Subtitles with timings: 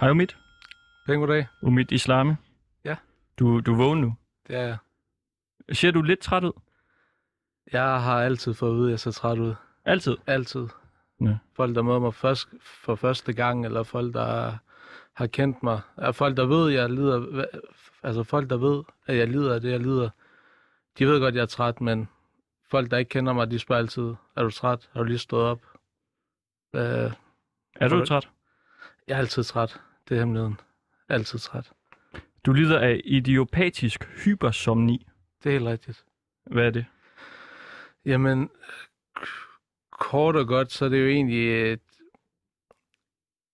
[0.00, 0.26] Hej Umid.
[1.06, 1.46] Pæn goddag.
[1.62, 2.34] Umid Islami.
[2.84, 2.96] Ja.
[3.38, 4.16] Du, du er vågen nu.
[4.46, 4.76] Det er jeg.
[5.72, 6.52] Ser du lidt træt ud?
[7.72, 9.54] Jeg har altid fået at vide, at jeg ser træt ud.
[9.84, 10.16] Altid.
[10.26, 10.68] Altid.
[11.20, 11.38] Ja.
[11.56, 14.58] Folk, der møder mig først, for første gang, eller folk, der
[15.14, 15.80] har kendt mig.
[15.96, 17.44] Er folk, der ved, at jeg lider...
[18.02, 20.10] Altså folk, der ved, at jeg lider af det, jeg lider.
[20.98, 22.08] De ved godt, at jeg er træt, men
[22.70, 24.88] folk, der ikke kender mig, de spørger altid, er du træt?
[24.92, 25.60] Har du lige stået op?
[26.74, 27.12] Øh,
[27.74, 28.28] Er du- træt?
[29.08, 29.80] jeg er altid træt.
[30.10, 30.60] Det er hemmeligheden.
[31.08, 31.72] Altid træt.
[32.46, 35.06] Du lider af idiopatisk hypersomni.
[35.42, 36.04] Det er helt rigtigt.
[36.46, 36.86] Hvad er det?
[38.04, 38.50] Jamen,
[39.90, 41.80] kort og godt, så er det jo egentlig et,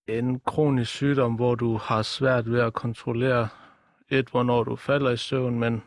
[0.07, 3.49] en kronisk sygdom, hvor du har svært ved at kontrollere
[4.09, 5.83] et, hvornår du falder i søvn, men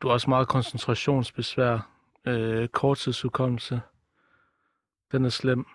[0.00, 1.90] du har også meget koncentrationsbesvær,
[2.24, 3.80] øh, korttidsudkommelse.
[5.12, 5.66] Den er slem.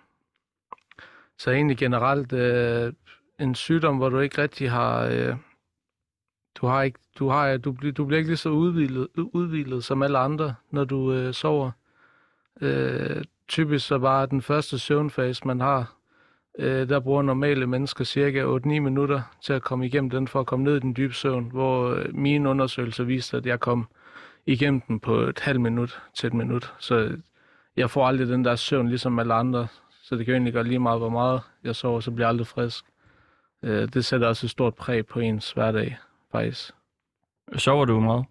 [1.38, 2.92] Så egentlig generelt øh,
[3.40, 5.04] en sygdom, hvor du ikke rigtig har...
[5.04, 5.36] Øh,
[6.54, 10.02] du har ikke, du har, du, bliver- du bliver ikke lige så udvildet, udvildet som
[10.02, 11.70] alle andre, når du øh, sover.
[12.60, 15.94] Øh, typisk så bare den første søvnfase, man har,
[16.58, 20.46] øh, der bruger normale mennesker cirka 8-9 minutter til at komme igennem den, for at
[20.46, 23.88] komme ned i den dybe søvn, hvor øh, mine undersøgelser viste, at jeg kom
[24.46, 26.74] igennem den på et halvt minut til et minut.
[26.78, 27.16] Så
[27.76, 29.66] jeg får aldrig den der søvn, ligesom alle andre.
[30.02, 32.28] Så det kan jo egentlig gøre lige meget, hvor meget jeg sover, så bliver jeg
[32.28, 32.84] aldrig frisk.
[33.62, 35.98] Øh, det sætter også et stort præg på ens hverdag,
[36.32, 36.70] faktisk.
[37.56, 38.24] Sover du meget?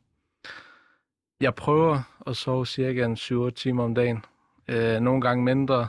[1.42, 4.26] Jeg prøver at sove cirka en 7 timer om dagen.
[4.68, 5.88] Øh, nogle gange mindre,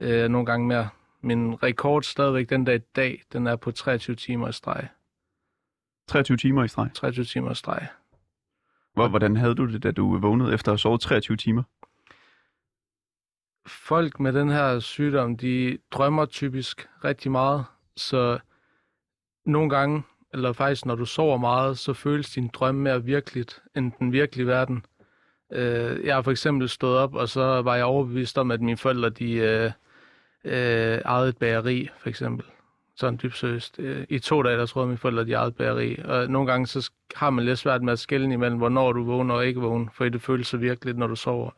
[0.00, 0.88] øh, nogle gange mere.
[1.20, 4.88] Min rekord stadigvæk den dag i dag, den er på 23 timer i streg.
[6.08, 6.90] 23 timer i streg.
[6.94, 7.88] 23 timer i streg.
[8.94, 11.62] Hvor, hvordan havde du det, da du vågnede efter at have sovet 23 timer?
[13.66, 17.64] Folk med den her sygdom, de drømmer typisk rigtig meget,
[17.96, 18.38] så
[19.44, 23.92] nogle gange, eller faktisk når du sover meget, så føles din drøm mere virkeligt end
[23.98, 24.86] den virkelige verden.
[25.52, 28.76] Øh, jeg har for eksempel stået op, og så var jeg overbevist om, at mine
[28.76, 29.70] forældre, de øh,
[30.44, 32.46] øh, ejede et bageri, for eksempel.
[32.96, 33.78] Sådan dybt seriøst.
[33.78, 35.98] Øh, I to dage, der troede mine forældre, de ejede et bageri.
[36.04, 39.34] Og nogle gange, så har man lidt svært med at skelne imellem, hvornår du vågner
[39.34, 41.50] og ikke vågner, for det føles så virkeligt, når du sover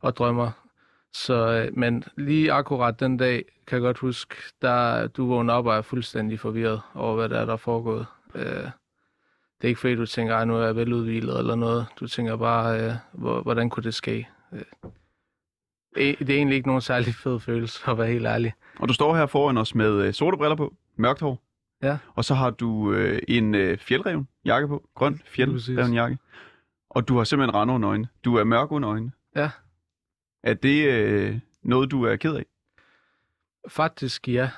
[0.00, 0.65] og drømmer.
[1.16, 5.66] Så, øh, men lige akkurat den dag, kan jeg godt huske, der du vågner op
[5.66, 8.06] og er fuldstændig forvirret over, hvad der er, der er foregået.
[8.34, 11.86] Øh, det er ikke fordi, du tænker, at nu er jeg veludvilet eller noget.
[12.00, 14.28] Du tænker bare, øh, hvor, hvordan kunne det ske?
[14.52, 14.60] Øh,
[15.96, 18.52] det det er egentlig ikke nogen særlig fed følelse, for at være helt ærlig.
[18.78, 21.42] Og du står her foran os med øh, sorte briller på, mørkt hår.
[21.82, 21.98] Ja.
[22.14, 26.18] Og så har du øh, en øh, fjeldreven jakke på, grøn fjeldreven jakke.
[26.90, 28.08] Og du har simpelthen rande under øjnene.
[28.24, 29.12] Du er mørk under øjnene.
[29.36, 29.50] Ja.
[30.46, 32.44] Er det øh, noget, du er ked af?
[33.68, 34.50] Faktisk ja.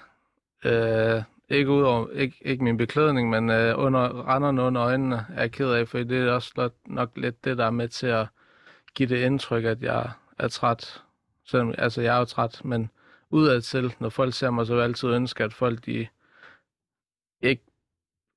[0.65, 5.53] Øh, ikke udover, ikke, ikke min beklædning, men øh, under, renderne under øjnene er jeg
[5.53, 8.27] ked af, for det er også nok, nok lidt det, der er med til at
[8.95, 11.03] give det indtryk, at jeg er træt.
[11.45, 12.91] Selvom, altså, jeg er jo træt, men
[13.31, 16.07] udadtil, når folk ser mig, så vil jeg altid ønske, at folk de
[17.43, 17.63] ikke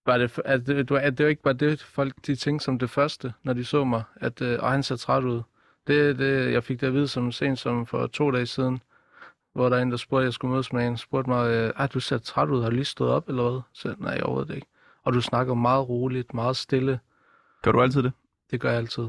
[0.06, 2.80] var det, at det, du- at det var ikke bare det, folk de tænkte som
[2.80, 5.42] det første, når de så mig, at øh, og han ser træt ud.
[5.88, 8.82] Det, det, jeg fik det at vide som sent som for to dage siden,
[9.54, 11.74] hvor der er en, der spurgte, at jeg skulle mødes med en, spurgte mig, øh,
[11.76, 13.62] ah, du ser træt ud, har du lige stået op, eller hvad?
[13.74, 14.68] Så nej, overhovedet ikke.
[15.04, 17.00] Og du snakker meget roligt, meget stille.
[17.62, 18.12] Gør du altid det?
[18.52, 19.08] Det gør jeg altid.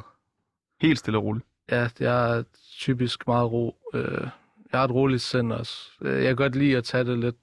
[0.81, 1.47] Helt stille og roligt.
[1.71, 2.43] Ja, jeg er
[2.79, 3.77] typisk meget ro.
[3.95, 4.29] Øh,
[4.73, 5.91] jeg har et roligt sind også.
[6.01, 7.37] Øh, Jeg kan godt lide at tage det lidt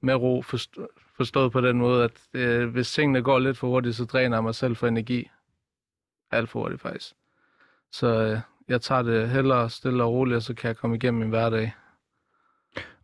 [0.00, 3.96] med ro, forst- forstået på den måde, at øh, hvis tingene går lidt for hurtigt,
[3.96, 5.30] så dræner jeg mig selv for energi.
[6.30, 7.14] Alt for hurtigt faktisk.
[7.92, 11.20] Så øh, jeg tager det hellere stille og roligt, og så kan jeg komme igennem
[11.20, 11.74] min hverdag.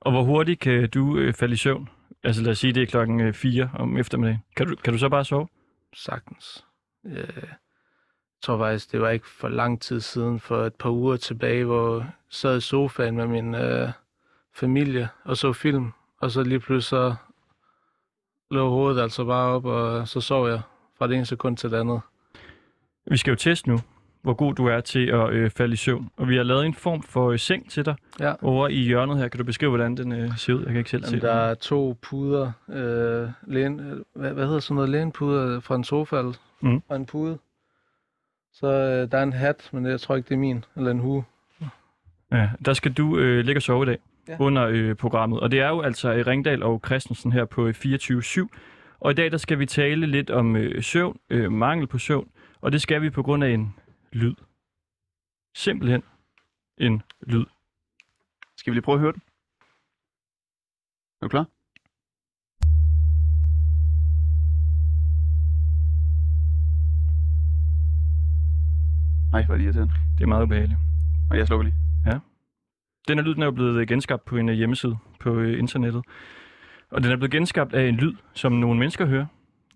[0.00, 1.88] Og hvor hurtigt kan du øh, falde i søvn?
[2.22, 4.42] Altså lad os sige, det er klokken 4 om eftermiddagen.
[4.56, 5.48] Kan du, kan du så bare sove?
[5.94, 6.64] Sagtens.
[7.06, 11.16] Øh, jeg tror faktisk, det var ikke for lang tid siden, for et par uger
[11.16, 13.88] tilbage, hvor jeg sad i sofaen med min øh,
[14.54, 17.14] familie og så film, og så lige pludselig så
[18.50, 20.60] lå hovedet altså bare op, og så sov jeg
[20.98, 22.00] fra det ene sekund til det andet.
[23.06, 23.78] Vi skal jo teste nu,
[24.22, 26.08] hvor god du er til at øh, falde i søvn.
[26.16, 28.32] Og vi har lavet en form for øh, seng til dig Ja.
[28.42, 29.28] over i hjørnet her.
[29.28, 30.58] Kan du beskrive, hvordan den øh, ser ud?
[30.60, 31.50] Jeg kan ikke selv se Jamen, der den.
[31.50, 36.22] er to puder, øh, læn, øh, hvad, hvad hedder sådan noget, lænepuder fra en sofa
[36.60, 36.82] Mhm.
[36.88, 37.38] og en pude.
[38.52, 40.98] Så øh, der er en hat, men jeg tror ikke, det er min, eller en
[40.98, 41.24] hue.
[42.32, 43.98] Ja, der skal du øh, ligge og sove i dag
[44.28, 44.36] Ja.
[44.40, 45.40] under øh, programmet.
[45.40, 48.48] Og det er jo altså øh, Ringdal og Christensen her på øh, 24-7.
[49.00, 52.28] Og i dag der skal vi tale lidt om øh, søvn, øh, mangel på søvn.
[52.60, 53.74] Og det skal vi på grund af en
[54.16, 54.34] lyd.
[55.54, 56.02] Simpelthen
[56.78, 57.44] en lyd.
[58.56, 59.22] Skal vi lige prøve at høre den?
[61.20, 61.46] Er du klar?
[69.32, 69.90] Nej, hvor er det.
[70.18, 70.78] Det er meget ubehageligt.
[71.30, 71.76] Og jeg slukker lige.
[72.06, 72.18] Ja.
[73.08, 76.04] Den her lyd den er jo blevet genskabt på en øh, hjemmeside på øh, internettet.
[76.90, 79.26] Og den er blevet genskabt af en lyd, som nogle mennesker hører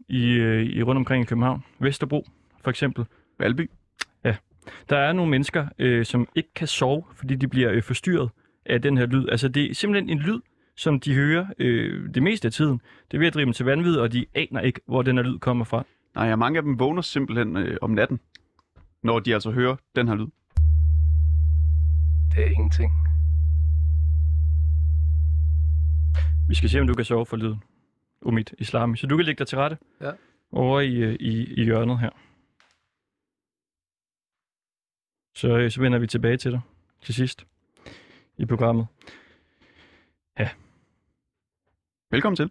[0.08, 1.64] i, øh, i rundt omkring i København.
[1.78, 2.26] Vesterbro,
[2.60, 3.06] for eksempel.
[3.38, 3.70] Valby.
[4.88, 8.30] Der er nogle mennesker, øh, som ikke kan sove, fordi de bliver øh, forstyrret
[8.66, 9.28] af den her lyd.
[9.28, 10.40] Altså, det er simpelthen en lyd,
[10.76, 12.80] som de hører øh, det meste af tiden.
[13.10, 15.24] Det er ved at drive dem til vanvid, og de aner ikke, hvor den her
[15.24, 15.84] lyd kommer fra.
[16.14, 18.20] Nej, ja, mange af dem vågner simpelthen øh, om natten,
[19.02, 20.26] når de altså hører den her lyd.
[22.34, 22.90] Det er ingenting.
[26.48, 27.62] Vi skal se, om du kan sove for lyden.
[28.22, 28.96] Umid Islami.
[28.96, 30.10] Så du kan lægge dig til rette Ja.
[30.52, 32.10] over i, øh, i, i hjørnet her.
[35.40, 36.60] Så, øh, så vender vi tilbage til dig
[37.02, 37.46] til sidst
[38.38, 38.86] i programmet.
[40.38, 40.48] Ja.
[42.10, 42.50] Velkommen til.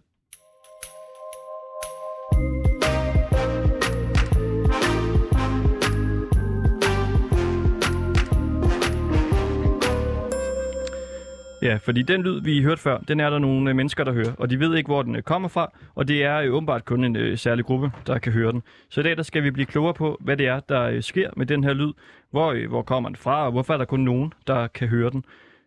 [11.62, 14.32] Ja, fordi den lyd, vi hørte før, den er der nogle øh, mennesker, der hører,
[14.38, 17.04] og de ved ikke, hvor den øh, kommer fra, og det er øh, åbenbart kun
[17.04, 18.62] en øh, særlig gruppe, der kan høre den.
[18.88, 21.30] Så i dag der skal vi blive klogere på, hvad det er, der øh, sker
[21.36, 21.92] med den her lyd,
[22.30, 25.10] hvor, øh, hvor kommer den fra, og hvorfor er der kun nogen, der kan høre
[25.10, 25.24] den.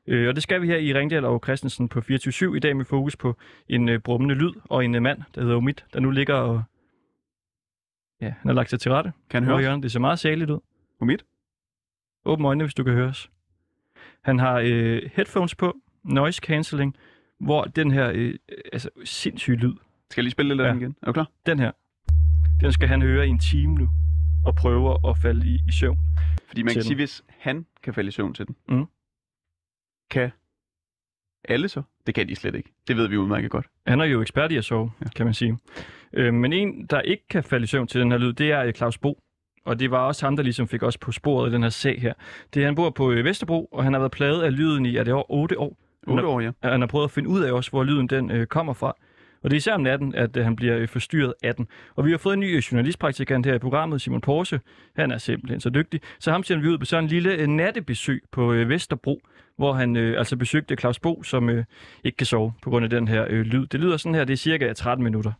[0.07, 2.85] Øh, og det skal vi her i Ringdal og Christensen på 24 i dag med
[2.85, 3.37] fokus på
[3.67, 6.63] en øh, brummende lyd og en øh, mand, der hedder Omid, der nu ligger og...
[8.21, 9.11] Ja, han har lagt sig til rette.
[9.29, 9.81] Kan han høre.
[9.81, 10.59] Det ser meget særligt ud.
[10.99, 11.17] Umid?
[12.25, 13.29] Åbn øjnene, hvis du kan høre os.
[14.21, 16.95] Han har øh, headphones på, noise cancelling,
[17.39, 18.33] hvor den her øh,
[18.73, 19.73] altså, sindssyge lyd,
[20.09, 20.71] Skal jeg lige spille lidt af Ja.
[20.71, 20.95] den igen?
[21.01, 21.27] Er du klar?
[21.45, 21.71] den her,
[22.61, 23.89] den skal han høre i en time nu,
[24.45, 25.97] og prøve at falde i, i søvn.
[26.47, 28.85] Fordi man kan sige, hvis han kan falde i søvn til den, Mm.
[30.11, 30.31] kan
[31.49, 31.81] alle så?
[32.07, 32.69] Det kan de slet ikke.
[32.87, 33.65] Det ved vi udmærket godt.
[33.87, 35.05] Han er jo ekspert i at sove, Ja.
[35.05, 35.09] ja.
[35.09, 35.57] kan man sige.
[36.13, 38.63] Øh, men en, der ikke kan falde i søvn til den her lyd, det er
[38.63, 39.19] øh, Claus Bo.
[39.65, 42.01] Og det var også ham, der ligesom fik os på sporet i den her sag
[42.01, 42.13] her.
[42.53, 44.95] Det er, han bor på øh, Vesterbro, og han har været plaget af lyden i,
[44.95, 45.77] er det over 8 år?
[46.07, 46.51] 8 år, ja.
[46.63, 48.95] Han har prøvet at finde ud af også, hvor lyden den øh, kommer fra.
[49.43, 51.67] Og det er især om natten, at øh, han bliver øh, forstyrret af den.
[51.95, 54.59] Og vi har fået en ny øh, journalistpraktikant her i programmet, Simon Porse.
[54.95, 56.01] Han er simpelthen så dygtig.
[56.19, 59.21] Så ham sender vi ud på sådan en lille øh, nattebesøg på øh, Vesterbro,
[59.57, 61.65] hvor han øh, altså besøgte Claus Bo, som øh,
[62.03, 63.67] ikke kan sove på grund af den her øh, lyd.
[63.67, 65.31] Det lyder sådan her, det er cirka 13 minutter.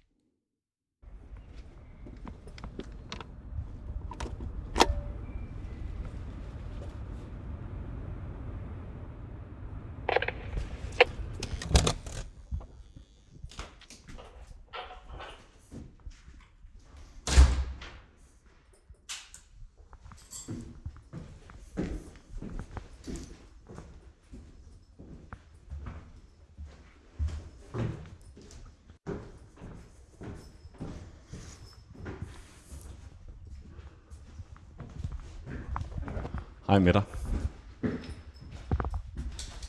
[36.68, 37.04] Hej med dig.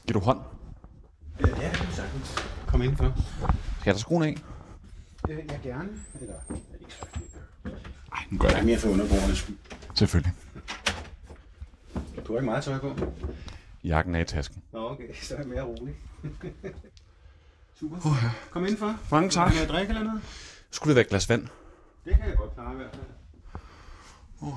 [0.07, 0.41] Giver du hånd?
[1.41, 2.37] Ja, det er sagtens.
[2.67, 3.15] Kom ind for.
[3.81, 4.37] Skal jeg tage skoene af?
[5.29, 5.89] Øh, ja, gerne.
[6.21, 6.35] Eller,
[6.81, 7.07] ikke så.
[8.11, 9.57] Nej, nu gør Det er mere for underborgernes skyld.
[9.95, 10.33] Selvfølgelig.
[12.27, 12.97] Du har ikke meget tøj på.
[13.85, 14.63] Jakken er i tasken.
[14.73, 15.15] Nå, okay.
[15.23, 15.95] Så er jeg mere rolig.
[17.81, 17.97] Super.
[18.51, 18.97] Kom ind for.
[19.11, 19.51] Mange tak.
[19.51, 20.23] Vil jeg drikke eller noget?
[20.71, 21.49] Skulle det være et glas vand?
[22.05, 23.05] Det kan jeg godt klare i hvert fald.
[24.41, 24.53] Bum,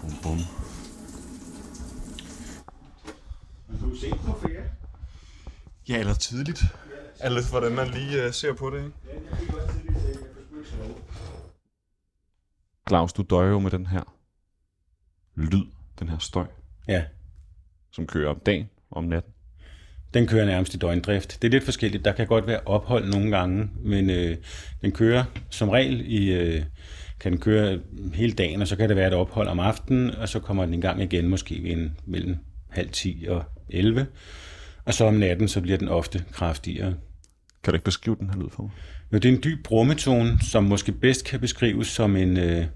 [0.00, 0.38] bum, bum.
[3.68, 4.70] Men du er sent på ferie.
[5.88, 6.62] Ja, eller tidligt.
[7.20, 8.92] Alt hvordan man lige uh, ser på det, ikke?
[9.06, 10.94] Ja, jeg fik også tidligt til, jeg kan sgu ikke sove.
[12.88, 14.14] Claus, du døjer jo med den her
[15.36, 15.64] lyd,
[15.98, 16.46] den her støj,
[16.88, 17.04] Ja,
[17.92, 19.32] som kører om dagen og om natten.
[20.14, 21.38] den kører nærmest i døgndrift.
[21.42, 22.04] Det er lidt forskelligt.
[22.04, 24.36] Der kan godt være ophold nogle gange, men øh,
[24.82, 26.32] den kører som regel i...
[26.32, 26.64] Øh,
[27.20, 27.78] kan den køre
[28.14, 30.74] hele dagen, og så kan det være et ophold om aftenen, og så kommer den
[30.74, 32.36] i gang igen måske ved en, mellem
[32.68, 34.06] halv 10 og 11.
[34.84, 36.94] Og så om natten, så bliver den ofte kraftigere.
[37.62, 38.72] Kan du ikke beskrive den her lyd for mig?
[39.12, 42.66] Jo, det er en dyb brummetone, som måske bedst kan beskrives som en, øh,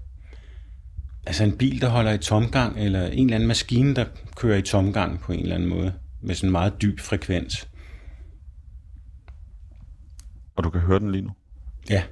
[1.25, 4.61] altså en bil, der holder i tomgang, eller en eller anden maskine, der kører i
[4.61, 7.67] tomgang på en eller anden måde, med sådan en meget dyb frekvens.
[10.55, 11.31] Og du kan høre den lige nu?
[11.89, 12.03] Ja,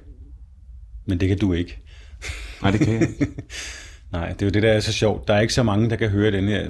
[1.06, 1.81] men det kan du ikke.
[2.62, 3.26] Nej, det kan jeg ikke.
[4.12, 5.28] Nej, det er jo det, der er så sjovt.
[5.28, 6.66] Der er ikke så mange, der kan høre den her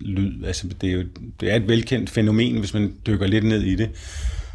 [0.00, 0.44] lyd.
[0.44, 1.04] Altså, det er jo
[1.40, 3.90] det er et velkendt fænomen, hvis man dykker lidt ned i det.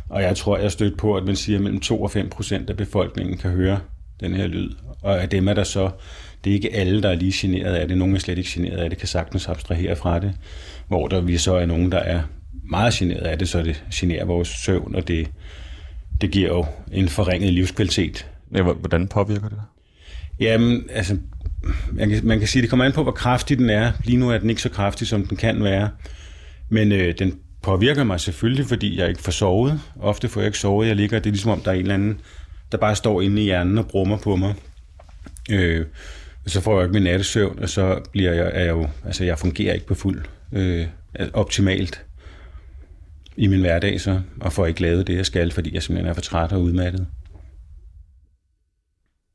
[0.09, 2.69] Og jeg tror, jeg stødt på, at man siger, at mellem 2 og 5 procent
[2.69, 3.79] af befolkningen kan høre
[4.19, 4.69] den her lyd.
[5.03, 5.89] Og af dem er der så,
[6.43, 7.97] det er ikke alle, der er lige generet af det.
[7.97, 10.33] Nogle er slet ikke generet af det, kan sagtens abstrahere fra det.
[10.87, 12.21] Hvor der vi så er nogen, der er
[12.69, 15.27] meget generet af det, så det generer vores søvn, og det,
[16.21, 19.61] det giver jo en forringet livskvalitet Ja, hvor- hvordan påvirker det dig?
[20.39, 21.17] Jamen, altså,
[21.91, 23.91] man kan, man kan sige, det kommer an på, hvor kraftig den er.
[24.03, 25.89] Lige nu er den ikke så kraftig, som den kan være.
[26.69, 29.81] Men øh, den påvirker mig selvfølgelig, fordi jeg ikke får sovet.
[29.99, 30.87] Ofte får jeg ikke sovet.
[30.87, 32.19] Jeg ligger, det er ligesom om, der er en eller anden,
[32.71, 34.53] der bare står inde i hjernen og brummer på mig.
[35.51, 35.85] Øh,
[36.45, 39.23] og så får jeg ikke min nattesøvn, og så bliver jeg, er jeg jo, altså
[39.23, 40.85] jeg fungerer ikke på fuld øh,
[41.33, 42.05] optimalt
[43.37, 46.13] i min hverdag så, og får ikke lavet det, jeg skal, fordi jeg simpelthen er
[46.13, 47.07] for træt og udmattet.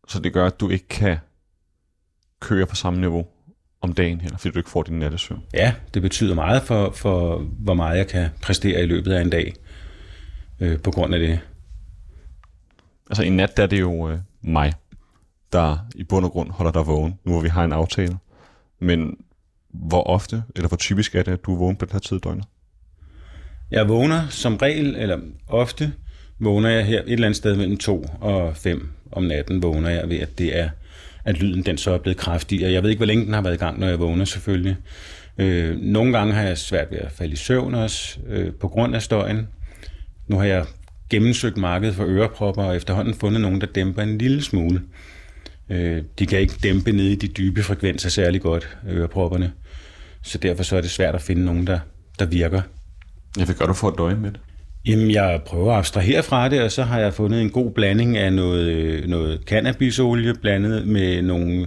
[0.09, 1.17] Så det gør, at du ikke kan
[2.41, 3.27] køre på samme niveau
[3.81, 5.43] om dagen her, fordi du ikke får din nattesøvn?
[5.55, 9.31] Ja, det betyder meget for, for hvor meget jeg kan præstere i løbet af en
[9.31, 9.55] dag
[10.61, 11.41] øh, på grund af det.
[13.11, 14.73] Altså i nat der er det jo øh, mig,
[15.53, 18.19] der i bund og grund holder dig vågen, nu hvor vi har en aftale.
[18.79, 19.17] Men
[19.69, 22.21] hvor ofte, eller hvor typisk er det, at du er vågen på den her tid
[22.21, 22.45] døgnet?
[23.71, 25.19] Jeg vågner som regel, eller
[25.49, 25.93] ofte,
[26.43, 30.09] vågner jeg her et eller andet sted mellem 2 og 5 om natten, vågner jeg
[30.09, 30.69] ved, at det er
[31.25, 32.67] at lyden den så er blevet kraftig.
[32.67, 34.77] Og jeg ved ikke, hvor længe den har været i gang, når jeg vågner selvfølgelig.
[35.39, 38.95] Øh, nogle gange har jeg svært ved at falde i søvn også, øh, på grund
[38.95, 39.49] af støjen.
[40.29, 40.65] Nu har jeg
[41.11, 44.83] gennemsøgt markedet for ørepropper, og efterhånden fundet nogen, der dæmper en lille smule.
[45.71, 49.53] Øh, de kan ikke dæmpe ned i de dybe frekvenser særlig godt, ørepropperne.
[50.23, 51.79] Så derfor så er det svært at finde nogen, der,
[52.19, 52.63] der virker.
[53.39, 54.41] Jeg vil godt du for et døje med det.
[54.87, 58.17] Jamen, jeg prøver at abstrahere fra det, og så har jeg fundet en god blanding
[58.17, 61.67] af noget, noget cannabisolie blandet med nogle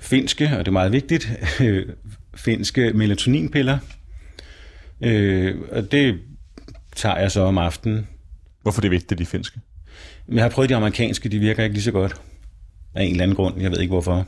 [0.00, 1.30] finske, og det er meget vigtigt,
[2.46, 3.78] finske melatoninpiller.
[5.00, 6.18] Øh, og det
[6.96, 8.06] tager jeg så om aftenen.
[8.62, 9.60] Hvorfor det er vigtigt, de finske?
[10.32, 12.14] Jeg har prøvet de amerikanske, de virker ikke lige så godt.
[12.94, 14.26] Af en eller anden grund, jeg ved ikke hvorfor.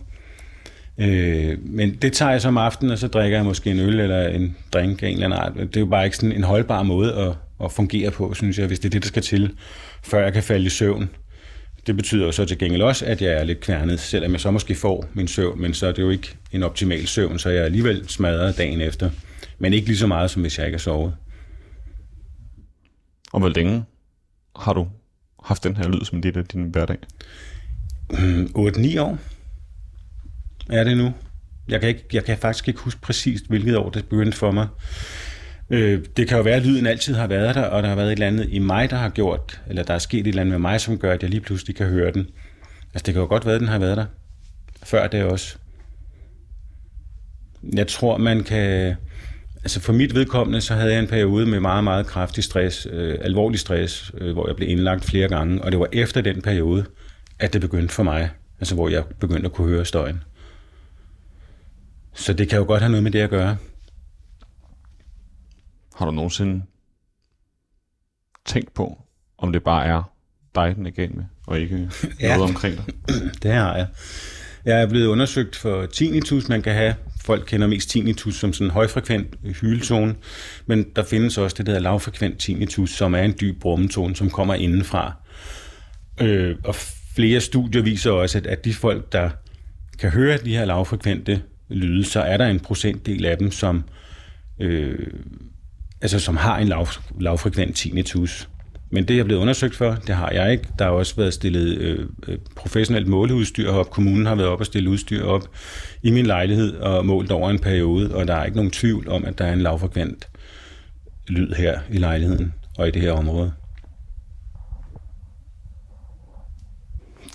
[0.98, 4.00] Øh, men det tager jeg så om aftenen, og så drikker jeg måske en øl
[4.00, 5.68] eller en drink af en eller anden art.
[5.68, 8.66] Det er jo bare ikke sådan en holdbar måde at, at fungere på, synes jeg,
[8.66, 9.56] hvis det er det, der skal til,
[10.02, 11.10] før jeg kan falde i søvn.
[11.86, 14.50] Det betyder jo så til gengæld også, at jeg er lidt kværnet, selvom jeg så
[14.50, 17.60] måske får min søvn, men så er det jo ikke en optimal søvn, så jeg
[17.60, 19.10] er alligevel smadret dagen efter.
[19.58, 21.14] Men ikke lige så meget, som hvis jeg ikke har sovet.
[23.32, 23.84] Og hvor længe
[24.56, 24.88] har du
[25.44, 26.96] haft den her lyd som det af din hverdag?
[28.12, 29.18] 8-9 år
[30.70, 31.12] er det nu.
[31.68, 34.68] Jeg kan, ikke, jeg kan faktisk ikke huske præcist, hvilket år det begyndte for mig.
[35.70, 38.08] Øh, det kan jo være, at lyden altid har været der, og der har været
[38.08, 40.52] et eller andet i mig, der har gjort, eller der er sket et eller andet
[40.52, 42.26] med mig, som gør, at jeg lige pludselig kan høre den.
[42.94, 44.06] Altså, det kan jo godt være, at den har været der.
[44.82, 45.56] Før det også.
[47.74, 48.94] Jeg tror, man kan...
[49.62, 53.18] Altså for mit vedkommende, så havde jeg en periode med meget, meget kraftig stress, øh,
[53.20, 56.84] alvorlig stress, øh, hvor jeg blev indlagt flere gange, og det var efter den periode,
[57.38, 60.22] at det begyndte for mig, altså hvor jeg begyndte at kunne høre støjen.
[62.14, 63.56] Så det kan jo godt have noget med det at gøre.
[66.00, 66.62] Har du nogensinde
[68.46, 69.02] tænkt på,
[69.38, 70.12] om det bare er
[70.54, 71.90] dig, den er galt med, og ikke
[72.20, 72.36] ja.
[72.36, 72.84] noget omkring dig?
[73.42, 73.86] det har jeg.
[74.64, 76.94] Jeg er blevet undersøgt for tinnitus, man kan have.
[77.24, 80.14] Folk kender mest tinnitus som sådan en højfrekvent hyletone,
[80.66, 84.30] men der findes også det, der hedder lavfrekvent tinnitus, som er en dyb brummetone, som
[84.30, 85.14] kommer indenfra.
[86.20, 86.74] Øh, og
[87.14, 89.30] flere studier viser også, at, at de folk, der
[89.98, 93.84] kan høre de her lavfrekvente lyde, så er der en procentdel af dem, som
[94.60, 95.06] øh,
[96.02, 96.86] altså som har en lav,
[97.20, 98.48] lavfrekvent tinnitus.
[98.92, 100.68] Men det er blevet undersøgt for, det har jeg ikke.
[100.78, 103.90] Der har også været stillet øh, øh, professionelt måleudstyr op.
[103.90, 105.42] Kommunen har været op og stille udstyr op
[106.02, 109.24] i min lejlighed og målt over en periode, og der er ikke nogen tvivl om,
[109.24, 110.28] at der er en lavfrekvent
[111.28, 113.52] lyd her i lejligheden og i det her område.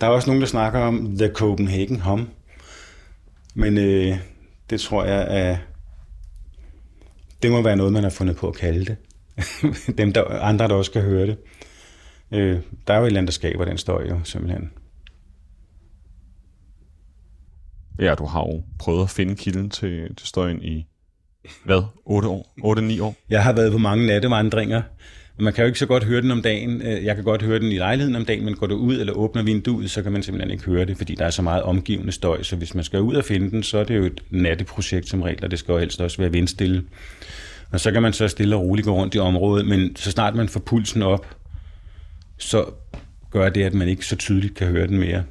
[0.01, 2.29] Der er også nogen, der snakker om The Copenhagen Hum,
[3.53, 4.17] men øh,
[4.69, 5.57] det tror jeg er
[7.45, 8.97] det må være noget, man har fundet på at kalde det.
[9.97, 11.37] Dem der, andre, der også skal høre det.
[12.31, 14.71] Øh, der er jo et eller andet, der skaber den støj, jo, simpelthen.
[17.99, 20.87] Ja, du har jo prøvet at finde kilden til, til støjen i,
[21.63, 22.53] hvad, 8 år?
[22.99, 23.15] 8-9 år?
[23.29, 24.81] Jeg har været på mange nattevandringer,
[25.37, 26.81] man kan jo ikke så godt høre den om dagen.
[26.81, 29.13] Øh, jeg kan godt høre den i lejligheden om dagen, men går du ud eller
[29.13, 32.11] åbner vinduet, så kan man simpelthen ikke høre det, fordi der er så meget omgivende
[32.11, 32.43] støj.
[32.43, 35.21] Så hvis man skal ud og finde den, så er det jo et natteprojekt som
[35.21, 36.83] regel, og det skal jo helst også være vindstille.
[37.71, 40.35] Og så kan man så stille og roligt gå rundt i området, men så snart
[40.35, 41.35] man får pulsen op,
[42.37, 42.65] så
[43.31, 45.23] gør det, at man ikke så tydeligt kan høre den mere.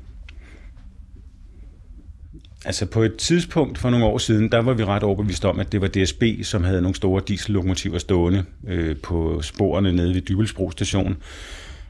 [2.65, 5.73] Altså på et tidspunkt for nogle år siden, der var vi ret overbevist om, at
[5.73, 10.71] det var DSB, som havde nogle store diesellokomotiver stående øh, på sporene nede ved Dybelsbro
[10.71, 11.17] station.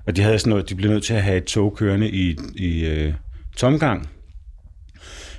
[0.07, 2.37] Og de havde sådan noget, de blev nødt til at have et tog kørende i,
[2.57, 3.15] i øh,
[3.57, 4.09] tomgang.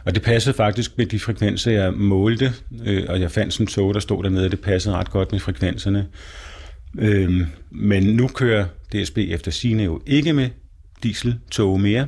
[0.05, 2.53] Og det passede faktisk med de frekvenser, jeg målte,
[2.85, 5.31] øh, og jeg fandt sådan en tog, der stod dernede, og det passede ret godt
[5.31, 6.07] med frekvenserne.
[6.99, 10.49] Øh, men nu kører DSB efter sine jo ikke med
[11.03, 12.07] dieseltog mere.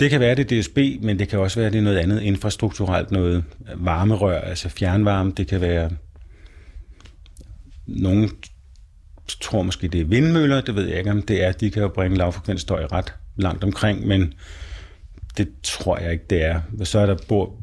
[0.00, 2.22] Det kan være, det er DSB, men det kan også være, det er noget andet
[2.22, 3.44] infrastrukturelt, noget
[3.76, 5.32] varmerør, altså fjernvarme.
[5.36, 5.90] Det kan være,
[7.86, 8.30] nogen
[9.40, 11.52] tror måske, det er vindmøller, det ved jeg ikke, om det er.
[11.52, 14.34] De kan jo bringe lavfrekvent støj ret langt omkring, men
[15.36, 16.60] det tror jeg ikke, det er.
[16.84, 17.62] Så er der, bor,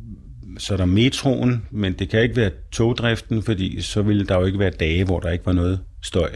[0.58, 4.46] så er der metroen, men det kan ikke være togdriften, fordi så ville der jo
[4.46, 6.30] ikke være dage, hvor der ikke var noget støj.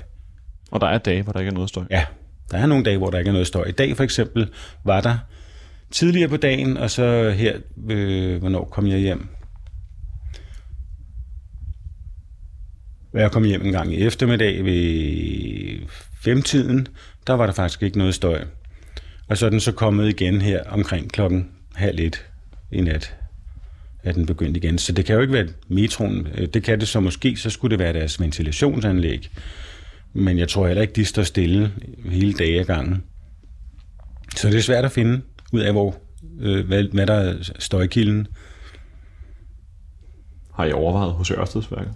[0.72, 1.84] Og der er dage, hvor der ikke er noget støj?
[1.90, 2.06] Ja,
[2.52, 3.66] der er nogle dage, hvor der ikke er noget støj.
[3.66, 4.50] I dag for eksempel
[4.84, 5.18] var der
[5.92, 7.58] tidligere på dagen, og så her,
[7.90, 9.28] øh, hvornår kom jeg hjem?
[13.14, 15.88] Jeg kom hjem en gang i eftermiddag ved
[16.24, 16.88] femtiden,
[17.28, 18.44] der var der faktisk ikke noget støj.
[19.28, 22.26] Og så er den så kommet igen her omkring klokken halv et
[22.72, 23.16] i nat,
[24.04, 24.78] at den begyndte igen.
[24.78, 26.28] Så det kan jo ikke være metroen.
[26.54, 29.30] Det kan det så måske, så skulle det være deres ventilationsanlæg.
[30.14, 31.72] Men jeg tror heller ikke, de står stille
[32.06, 33.04] hele dage gangen.
[34.36, 35.22] Så det er svært at finde
[35.52, 35.96] ud af, hvor,
[36.40, 38.28] øh, hvad, hvad der er støjkilden.
[40.54, 41.94] Har I overvejet hos Ørstedsværket?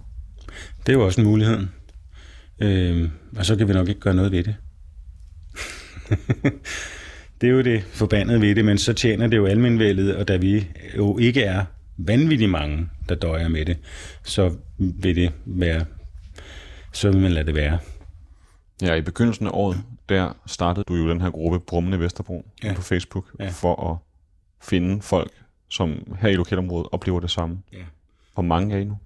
[0.86, 1.66] Det er jo også en mulighed.
[2.60, 4.56] Øh, og så kan vi nok ikke gøre noget ved det.
[7.40, 10.36] det er jo det forbandede ved det, men så tjener det jo almenvældet, og da
[10.36, 11.64] vi jo ikke er
[11.98, 13.76] vanvittigt mange, der døjer med det,
[14.24, 15.84] så vil det være,
[16.92, 17.78] så vil man lade det være.
[18.82, 22.74] Ja, i begyndelsen af året, der startede du jo den her gruppe Brummende Vesterbro ja.
[22.74, 23.48] på Facebook, ja.
[23.48, 23.96] for at
[24.68, 25.30] finde folk,
[25.70, 27.58] som her i lokalområdet oplever det samme.
[27.72, 27.78] Ja.
[28.34, 28.98] Hvor mange er I nu?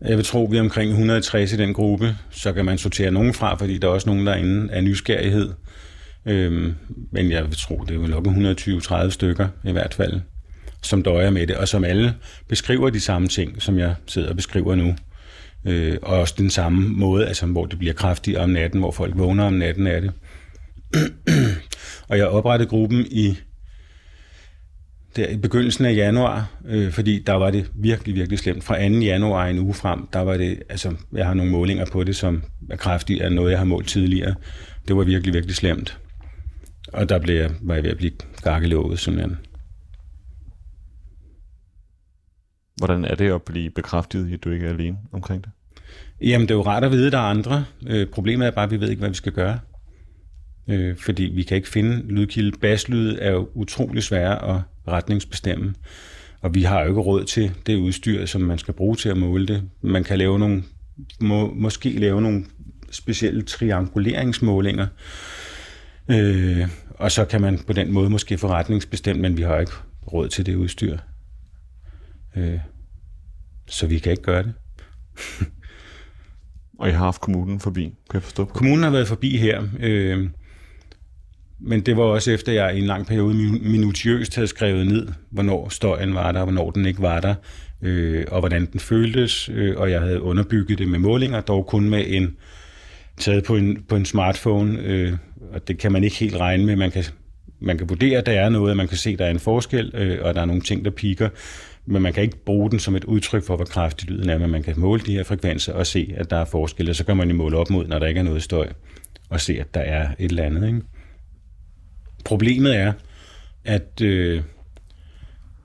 [0.00, 2.16] Jeg vil tro, vi er omkring 160 i den gruppe.
[2.30, 4.84] Så kan man sortere nogen fra, fordi der er også nogen, der er inde af
[4.84, 5.52] nysgerrighed.
[6.26, 6.74] Øhm,
[7.10, 10.20] men jeg vil tro, det er jo nok 120-30 stykker i hvert fald,
[10.82, 12.14] som døjer med det, og som alle
[12.48, 14.94] beskriver de samme ting, som jeg sidder og beskriver nu.
[15.66, 19.18] Øh, og også den samme måde, altså hvor det bliver kraftigere om natten, hvor folk
[19.18, 20.12] vågner om natten af det.
[22.08, 23.36] og jeg oprettede gruppen i
[25.16, 28.64] der i begyndelsen af januar, øh, fordi der var det virkelig, virkelig slemt.
[28.64, 28.94] Fra 2.
[28.94, 32.42] januar en uge frem, der var det, altså jeg har nogle målinger på det, som
[32.70, 34.34] er kraftigere end noget, jeg har målt tidligere.
[34.88, 35.98] Det var virkelig, virkelig slemt.
[36.92, 39.36] Og der blev jeg, var jeg ved at blive gakkelovet, simpelthen.
[42.78, 45.50] Hvordan er det at blive bekræftet i, at du ikke er alene omkring det?
[46.20, 47.64] Jamen, det er jo rart at vide, at der er andre.
[47.86, 49.58] Øh, problemet er bare, at vi ved ikke, hvad vi skal gøre.
[50.68, 52.58] Øh, fordi vi kan ikke finde lydkilde.
[52.58, 55.74] Baslyd er jo utrolig svære at retningsbestemme.
[56.40, 59.16] Og vi har jo ikke råd til det udstyr, som man skal bruge til at
[59.16, 59.62] måle det.
[59.82, 60.62] Man kan lave nogle,
[61.20, 62.44] må, måske lave nogle
[62.90, 64.86] specielle trianguleringsmålinger,
[66.10, 69.72] øh, og så kan man på den måde måske få retningsbestemt, men vi har ikke
[70.12, 70.98] råd til det udstyr.
[72.38, 72.58] Øh,
[73.66, 74.54] så vi kan ikke gøre det.
[76.78, 79.62] og I har haft kommunen forbi, kan jeg forstå på Kommunen har været forbi her,
[79.80, 80.28] øh,
[81.60, 85.68] men det var også efter, jeg i en lang periode minutiøst havde skrevet ned, hvornår
[85.68, 87.34] støjen var der, og hvornår den ikke var der,
[87.82, 91.90] øh, og hvordan den føltes, øh, og jeg havde underbygget det med målinger, dog kun
[91.90, 92.36] med en
[93.18, 95.12] taget på en, på en smartphone, øh,
[95.52, 96.76] og det kan man ikke helt regne med.
[96.76, 97.04] Man kan,
[97.60, 99.90] man kan vurdere, at der er noget, man kan se, at der er en forskel,
[99.94, 101.28] øh, og der er nogle ting, der piker,
[101.90, 104.50] men man kan ikke bruge den som et udtryk for, hvor kraftig lyden er, men
[104.50, 107.30] man kan måle de her frekvenser og se, at der er forskel, så kan man
[107.30, 108.68] jo måle op mod, når der ikke er noget støj,
[109.28, 110.66] og se, at der er et eller andet.
[110.66, 110.80] Ikke?
[112.24, 112.92] Problemet er,
[113.64, 114.42] at øh,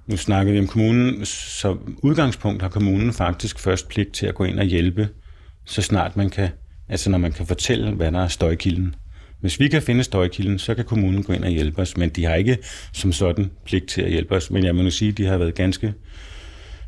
[0.07, 4.43] nu snakker vi om kommunen, så udgangspunkt har kommunen faktisk først pligt til at gå
[4.43, 5.09] ind og hjælpe,
[5.65, 6.49] så snart man kan,
[6.89, 8.95] altså når man kan fortælle, hvad der er støjkilden.
[9.43, 12.25] Hvis vi kan finde støjkilden, så kan kommunen gå ind og hjælpe os, men de
[12.25, 12.57] har ikke
[12.93, 14.51] som sådan pligt til at hjælpe os.
[14.51, 15.93] Men jeg må nu sige, at de har været ganske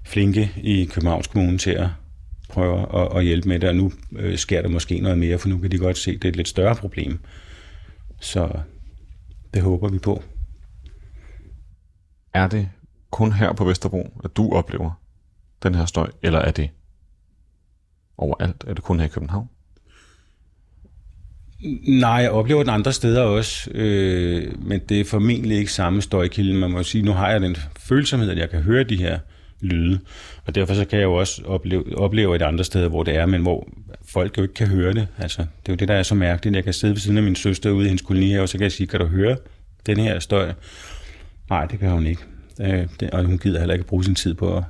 [0.06, 1.88] flinke i Københavns Kommune til at
[2.50, 5.50] prøve at, at hjælpe med det, og nu øh, sker der måske noget mere, for
[5.50, 7.20] nu kan de godt se, at det er et lidt større problem.
[8.22, 8.60] Så
[9.54, 10.24] det håber vi på.
[12.34, 12.70] Er det
[13.12, 15.02] kun her på Vesterbro, at du oplever
[15.64, 16.70] den her støj, eller er det
[18.18, 18.64] overalt?
[18.68, 19.50] Er det kun her i København?
[21.88, 26.54] Nej, jeg oplever den andre steder også, øh, men det er formentlig ikke samme støjkilde.
[26.54, 29.20] Man må sige, nu har jeg den følsomhed, at jeg kan høre de her
[29.62, 30.00] lyde,
[30.46, 33.26] og derfor så kan jeg jo også opleve, opleve et andre steder, hvor det er,
[33.26, 33.68] men hvor
[34.10, 35.08] folk jo ikke kan høre det.
[35.18, 36.56] Altså, det er jo det, der er så mærkeligt.
[36.56, 38.64] Jeg kan sidde ved siden af min søster ude i hendes koloni og så kan
[38.64, 39.38] jeg sige, kan du høre
[39.86, 40.52] den her støj?
[41.50, 42.22] Nej, det kan hun ikke.
[42.62, 44.64] Øh, det, og hun gider heller ikke bruge sin tid på at,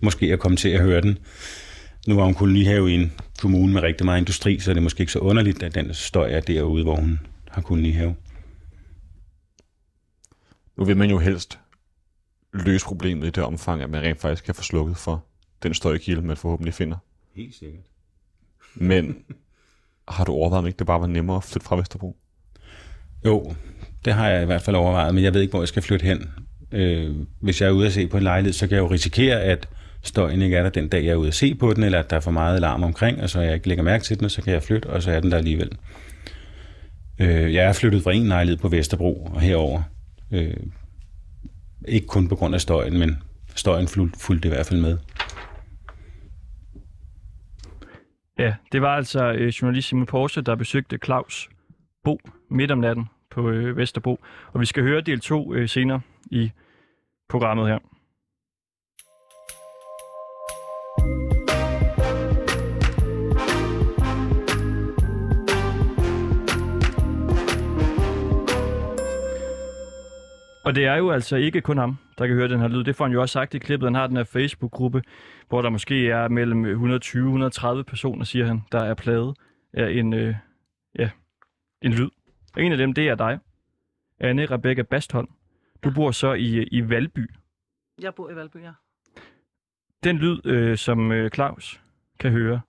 [0.00, 1.18] måske at komme til at høre den.
[2.06, 5.00] Nu har hun kolonihave i en kommune med rigtig meget industri, så er det måske
[5.00, 8.16] ikke så underligt, at den støj er derude, hvor hun har kolonihave.
[10.76, 11.58] Nu vil man jo helst
[12.52, 15.24] løse problemet i det omfang, at man rent faktisk kan få slukket for
[15.62, 16.96] den støjkilde, man forhåbentlig finder.
[17.34, 17.82] Helt sikkert.
[18.74, 19.24] Men
[20.08, 22.16] har du overvejet, om ikke det bare var nemmere at flytte fra Vesterbro?
[23.24, 23.54] Jo,
[24.04, 26.04] det har jeg i hvert fald overvejet, men jeg ved ikke, hvor jeg skal flytte
[26.04, 26.30] hen.
[26.72, 29.42] Øh, hvis jeg er ude at se på en lejlighed, så kan jeg jo risikere,
[29.42, 29.68] at
[30.02, 32.10] støjen ikke er der den dag, jeg er ude at se på den, eller at
[32.10, 34.30] der er for meget larm omkring, og så jeg ikke lægger mærke til den, og
[34.30, 35.78] så kan jeg flytte, og så er den der alligevel.
[37.20, 39.82] Øh, jeg er flyttet fra en lejlighed på Vesterbro og herover.
[40.32, 40.56] Øh,
[41.88, 43.22] ikke kun på grund af støjen, men
[43.54, 44.98] støjen fulgte i hvert fald med.
[48.38, 51.48] Ja, det var altså øh, journalist Simon Porse, der besøgte Claus
[52.04, 54.20] Bo midt om natten på øh, Vesterbro.
[54.52, 56.50] Og vi skal høre del 2 øh, senere i
[57.28, 57.78] programmet her.
[70.66, 72.84] Og det er jo altså ikke kun ham, der kan høre den her lyd.
[72.84, 73.86] Det får han jo også sagt i klippet.
[73.86, 75.02] Han har den her Facebook-gruppe,
[75.48, 76.64] hvor der måske er mellem
[77.78, 79.36] 120-130 personer, siger han, der er pladet
[79.72, 80.34] af en, øh,
[80.98, 81.10] ja,
[81.82, 82.10] en lyd.
[82.56, 83.38] Og en af dem, det er dig,
[84.20, 85.28] Anne Rebecca Bastholm.
[85.84, 87.30] Du bor så i, i Valby.
[88.02, 88.72] Jeg bor i Valby, ja.
[90.04, 91.80] Den lyd, øh, som øh, Claus
[92.18, 92.60] kan høre,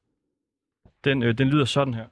[1.04, 2.06] den, øh, den lyder sådan her.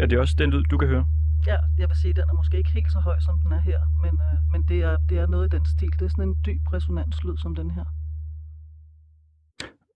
[0.00, 1.06] Er det også den lyd, du kan høre?
[1.46, 3.60] Ja, jeg vil sige, at den er måske ikke helt så høj, som den er
[3.60, 5.90] her, men, øh, men det, er, det er noget i den stil.
[5.98, 7.84] Det er sådan en dyb resonanslyd som den her.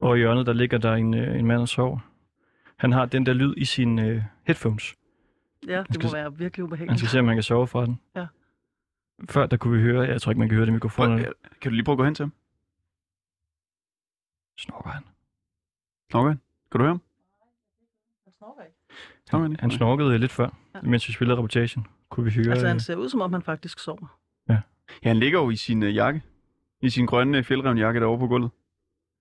[0.01, 1.99] Og i hjørnet, der ligger der en, øh, en mand og sover.
[2.77, 4.95] Han har den der lyd i sine øh, headphones.
[5.69, 6.91] Ja, det skal, må være virkelig ubehageligt.
[6.91, 8.01] Han skal se, om man kan sove fra den.
[8.17, 8.27] Ja.
[9.29, 11.19] Før der kunne vi høre, jeg tror ikke, man kan høre det i mikrofonen.
[11.61, 12.33] Kan du lige prøve at gå hen til ham?
[14.59, 15.03] Snorker han?
[16.11, 16.41] Snorker han?
[16.73, 17.03] Kan du høre ham?
[19.37, 19.43] Ikke.
[19.43, 20.81] Han, han snorkede lidt før, ja.
[20.83, 21.87] mens vi spillede reportagen.
[22.11, 22.51] Kunne vi høre...
[22.51, 24.19] Altså, han ser ud, som om han faktisk sover.
[24.49, 24.59] Ja.
[25.05, 26.23] Ja, han ligger jo i sin uh, jakke.
[26.83, 28.51] I sin grønne fjeldrevnjakke derovre på gulvet.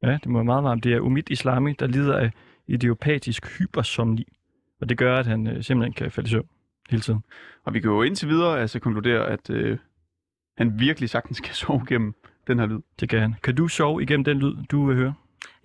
[0.04, 0.84] Ja, det må være meget varmt.
[0.84, 2.32] Det er Umid Islami, der lider af
[2.68, 4.28] idiopatisk hypersomni.
[4.82, 6.48] Og det gør, at han øh, simpelthen kan falde i søvn
[6.90, 7.24] hele tiden.
[7.66, 9.78] Og vi kan jo indtil videre altså konkludere, at øh,
[10.58, 12.14] han virkelig sagtens kan sove gennem
[12.48, 12.80] den her lyd.
[13.00, 13.36] Det kan han.
[13.44, 15.14] Kan du sove igennem den lyd, du vil høre?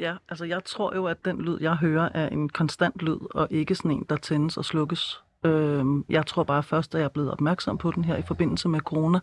[0.02, 3.48] Ja, altså jeg tror jo, at den lyd, jeg hører, er en konstant lyd, og
[3.50, 5.22] ikke sådan en, der tændes og slukkes.
[5.44, 8.68] Øhm, jeg tror bare først, at jeg er blevet opmærksom på den her i forbindelse
[8.68, 9.20] med corona.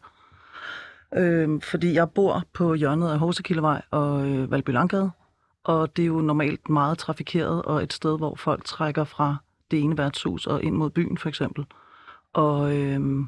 [1.15, 5.11] Øhm, fordi jeg bor på hjørnet af Horsekildevej og øh, Valby Langgade,
[5.63, 9.37] og det er jo normalt meget trafikeret, og et sted, hvor folk trækker fra
[9.71, 11.65] det ene værtshus og ind mod byen for eksempel.
[12.33, 13.27] Og øhm,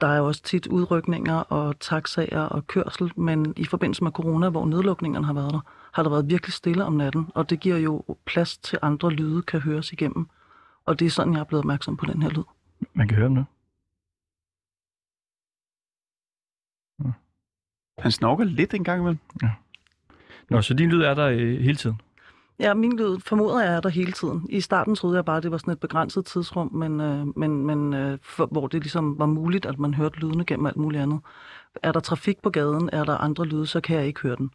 [0.00, 4.66] der er også tit udrykninger og taxaer og kørsel, men i forbindelse med corona, hvor
[4.66, 5.60] nedlukningerne har været der,
[5.92, 9.42] har der været virkelig stille om natten, og det giver jo plads til andre lyde,
[9.42, 10.28] kan høres igennem.
[10.84, 12.42] Og det er sådan, jeg er blevet opmærksom på den her lyd.
[12.94, 13.44] Man kan høre dem nu.
[17.04, 17.12] Ja.
[18.02, 19.18] Han snorker lidt en gang imellem.
[19.42, 19.50] Ja.
[20.50, 22.00] Nå, så din lyd er der øh, hele tiden?
[22.58, 24.46] Ja, min lyd formoder jeg er der hele tiden.
[24.50, 27.66] I starten troede jeg bare, at det var sådan et begrænset tidsrum, men, øh, men,
[27.66, 31.02] men øh, for, hvor det ligesom var muligt, at man hørte lydene gennem alt muligt
[31.02, 31.20] andet.
[31.82, 34.50] Er der trafik på gaden, er der andre lyde, så kan jeg ikke høre den.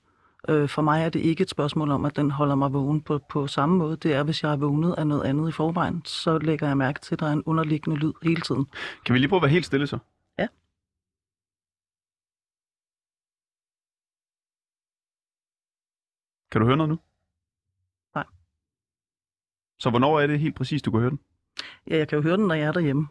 [0.49, 3.19] Øh, for mig er det ikke et spørgsmål om, at den holder mig vågen på,
[3.29, 3.97] på samme måde.
[3.97, 6.99] Det er, hvis jeg er vågnet af noget andet i forvejen, så lægger jeg mærke
[6.99, 8.65] til, at der er en underliggende lyd hele tiden.
[9.05, 9.97] Kan vi lige prøve at være helt stille så?
[10.39, 10.47] Ja.
[16.51, 16.99] Kan du høre noget nu?
[19.81, 21.19] Så hvornår er det helt præcis, du kan høre den?
[21.87, 23.07] Ja, jeg kan jo høre den, når jeg er derhjemme.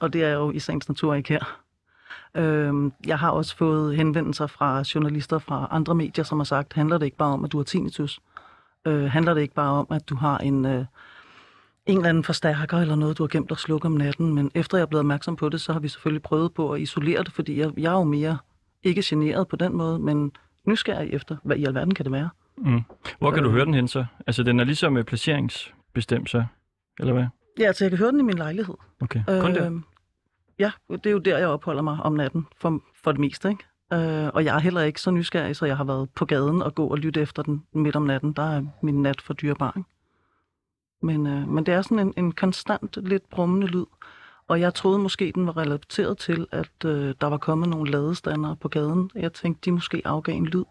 [0.00, 1.60] Og det er jo i sagens natur ikke her.
[2.34, 6.98] Øhm, jeg har også fået henvendelser fra journalister fra andre medier, som har sagt, handler
[6.98, 8.20] det ikke bare om, at du har tinnitus?
[8.86, 10.84] Øh, handler det ikke bare om, at du har en, øh,
[11.86, 14.34] en eller anden forstærker eller noget, du har gemt og slukke om natten?
[14.34, 16.80] Men efter jeg er blevet opmærksom på det, så har vi selvfølgelig prøvet på at
[16.80, 18.38] isolere det, fordi jeg, jeg er jo mere
[18.82, 20.32] ikke generet på den måde, men
[20.66, 22.28] nysgerrig efter, hvad i alverden kan det være?
[22.56, 22.82] Mm.
[23.18, 24.04] Hvor kan øh, du høre den hen så?
[24.26, 24.96] Altså, den er ligesom
[25.94, 26.44] placeringsbestemt så,
[27.00, 27.26] eller hvad?
[27.58, 28.74] Ja, altså jeg kan høre den i min lejlighed.
[29.02, 29.80] Okay, kun øh, der?
[30.58, 33.64] Ja, det er jo der, jeg opholder mig om natten, for, for det meste, ikke?
[33.92, 36.74] Øh, og jeg er heller ikke så nysgerrig, så jeg har været på gaden og
[36.74, 38.32] gå og lytte efter den midt om natten.
[38.32, 39.88] Der er min nat for dyrebar, ikke?
[41.02, 43.84] Men, øh, men det er sådan en, en konstant, lidt brummende lyd.
[44.48, 48.56] Og jeg troede måske, den var relateret til, at øh, der var kommet nogle ladestandere
[48.56, 49.10] på gaden.
[49.14, 50.64] Jeg tænkte, de måske afgav en lyd.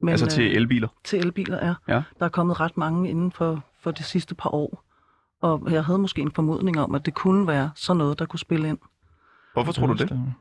[0.00, 0.88] Men, altså til øh, elbiler?
[0.88, 1.94] Øh, til elbiler, ja.
[1.94, 2.02] ja.
[2.18, 4.84] Der er kommet ret mange inden for, for de sidste par år.
[5.42, 8.38] Og jeg havde måske en formodning om, at det kunne være sådan noget, der kunne
[8.38, 8.78] spille ind.
[9.52, 10.32] Hvorfor tror du det?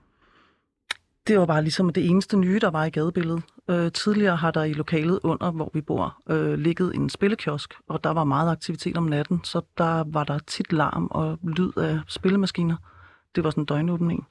[1.28, 3.44] Det var bare ligesom det eneste nye, der var i gadebilledet.
[3.70, 8.04] Øh, tidligere har der i lokalet under, hvor vi bor, øh, ligget en spillekiosk, og
[8.04, 12.00] der var meget aktivitet om natten, så der var der tit larm og lyd af
[12.08, 12.76] spillemaskiner.
[13.36, 14.28] Det var sådan en døgnåbning.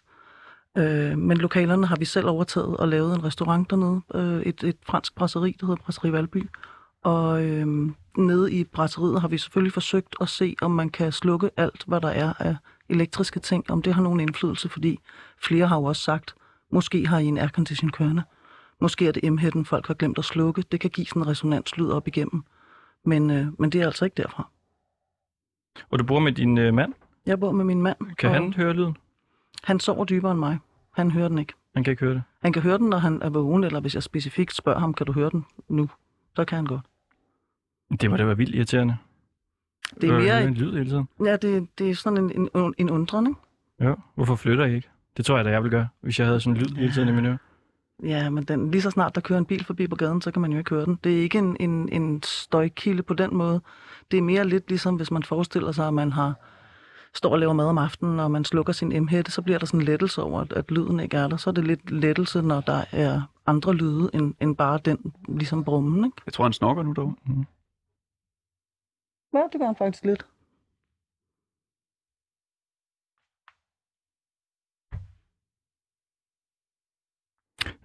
[0.79, 4.77] Øh, men lokalerne har vi selv overtaget og lavet en restaurant dernede, øh, et, et
[4.87, 6.49] fransk brasseri, der hedder Brasseri Valby.
[7.05, 7.67] Og øh,
[8.27, 12.01] nede i brætteriet har vi selvfølgelig forsøgt at se, om man kan slukke alt, hvad
[12.01, 12.57] der er af
[12.89, 14.99] elektriske ting, om det har nogen indflydelse, fordi
[15.43, 16.35] flere har jo også sagt,
[16.71, 18.23] måske har I en aircondition kørende.
[18.81, 20.65] Måske er det m folk har glemt at slukke.
[20.73, 22.43] Det kan give sådan en resonanslyd op igennem.
[23.05, 24.49] Men, øh, men det er altså ikke derfra.
[25.91, 26.93] Og du bor med din øh, mand?
[27.27, 27.97] Jeg bor med min mand.
[28.19, 28.97] Kan han høre lyden?
[29.65, 30.59] Han sover dybere end mig.
[30.93, 31.53] Han hører den ikke.
[31.75, 32.23] Han kan ikke høre det?
[32.43, 35.07] Han kan høre den, når han er vågen, eller hvis jeg specifikt spørger ham, kan
[35.07, 35.91] du høre den nu?
[36.37, 36.81] Så kan han godt.
[38.01, 38.97] Det må da vildt irriterende.
[40.01, 40.45] Det er mere...
[40.45, 41.09] en lyd hele tiden.
[41.25, 43.41] Ja, det, det er sådan en, en, en undren, ikke?
[43.81, 44.89] Ja, hvorfor flytter I ikke?
[45.17, 47.09] Det tror jeg da, jeg vil gøre, hvis jeg havde sådan en lyd hele tiden
[47.09, 47.39] i min øre.
[48.03, 50.43] Ja, men den, lige så snart der kører en bil forbi på gaden, så kan
[50.43, 50.99] man jo ikke høre den.
[51.05, 53.61] Det er ikke en, en, en støjkilde på den måde.
[54.11, 56.35] Det er mere lidt ligesom, hvis man forestiller sig, at man har
[57.15, 59.81] står og laver mad om aftenen, og man slukker sin m så bliver der sådan
[59.81, 61.37] en lettelse over, at, at lyden ikke er der.
[61.37, 65.65] Så er det lidt lettelse, når der er andre lyde, end, end bare den ligesom
[65.65, 66.05] brummen.
[66.05, 66.17] Ikke?
[66.27, 67.15] Jeg tror, han snokker nu derovre.
[67.27, 67.45] Mm.
[69.33, 70.27] Ja, det gør han faktisk lidt.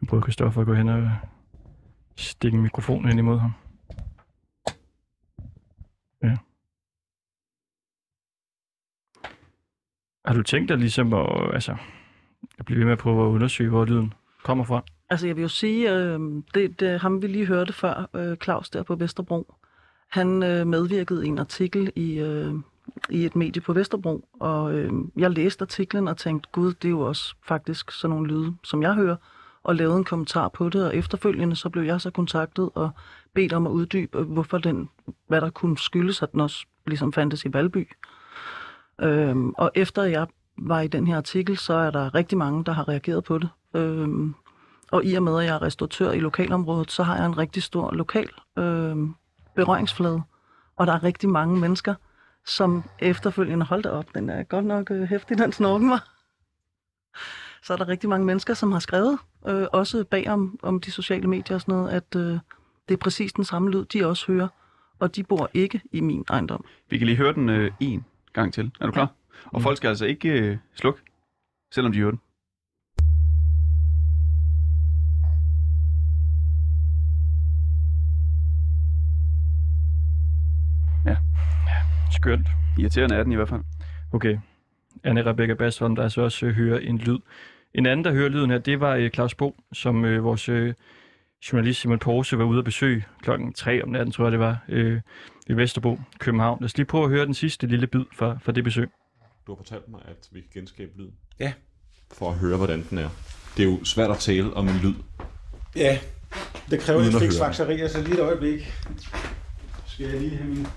[0.01, 1.11] Nu prøver Kristoffer at gå hen og
[2.15, 3.51] stikke mikrofonen ind imod ham.
[6.23, 6.37] Ja.
[10.25, 11.77] Har du tænkt dig ligesom at, altså,
[12.59, 14.83] at blive ved med at prøve at undersøge, hvor lyden kommer fra?
[15.09, 16.19] Altså jeg vil jo sige, øh,
[16.53, 19.53] det, det ham vi lige hørte før, øh, Claus der på Vesterbro,
[20.13, 22.53] han øh, medvirkede i en artikel i, øh,
[23.09, 26.89] i et medie på Vesterbro, og øh, jeg læste artiklen og tænkte, gud, det er
[26.89, 29.15] jo også faktisk sådan nogle lyde, som jeg hører,
[29.63, 32.89] og lavede en kommentar på det, og efterfølgende så blev jeg så kontaktet og
[33.33, 34.89] bedt om at uddybe, øh, hvorfor den,
[35.27, 37.91] hvad der kunne skyldes, at den også ligesom fandtes i Valby.
[39.01, 42.71] Øhm, og efter jeg var i den her artikel, så er der rigtig mange, der
[42.71, 43.49] har reageret på det.
[43.73, 44.35] Øhm,
[44.91, 47.63] og i og med, at jeg er restauratør i lokalområdet, så har jeg en rigtig
[47.63, 49.15] stor lokal øhm,
[49.55, 50.21] berøringsflade.
[50.75, 51.95] Og der er rigtig mange mennesker,
[52.45, 54.05] som efterfølgende holdt op.
[54.15, 56.09] Den er godt nok øh, hæftig, den snorken var.
[57.63, 60.91] Så er der rigtig mange mennesker, som har skrevet, øh, også bag om, om de
[60.91, 62.39] sociale medier og sådan noget, at øh,
[62.87, 64.47] det er præcis den samme lyd, de også hører.
[64.99, 66.65] Og de bor ikke i min ejendom.
[66.89, 68.71] Vi kan lige høre den øh, en gang til.
[68.81, 69.01] Er du klar?
[69.45, 69.49] Ja.
[69.53, 71.01] Og folk skal altså ikke øh, slukke,
[71.71, 72.19] selvom de hører den.
[82.13, 82.47] Skønt.
[82.79, 83.61] Irriterende er den i hvert fald.
[84.13, 84.37] Okay.
[85.03, 87.19] Anne Rebecca Basholm, der altså også øh, hører en lyd.
[87.73, 90.73] En anden, der hører lyden her, det var øh, Claus Bo, som øh, vores øh,
[91.51, 94.57] journalist Simon Porse var ude at besøge klokken 3 om natten, tror jeg det var,
[94.69, 95.01] øh,
[95.47, 96.57] i Vesterbro, København.
[96.61, 98.89] Lad os lige prøve at høre den sidste lille bid fra, fra det besøg.
[99.47, 101.13] Du har fortalt mig, at vi kan genskabe lyden.
[101.39, 101.53] Ja.
[102.11, 103.09] For at høre, hvordan den er.
[103.57, 104.93] Det er jo svært at tale om en lyd.
[105.75, 105.99] Ja,
[106.69, 108.73] det kræver lidt fiksfakseri, så lige et øjeblik.
[109.85, 110.67] Skal jeg lige have min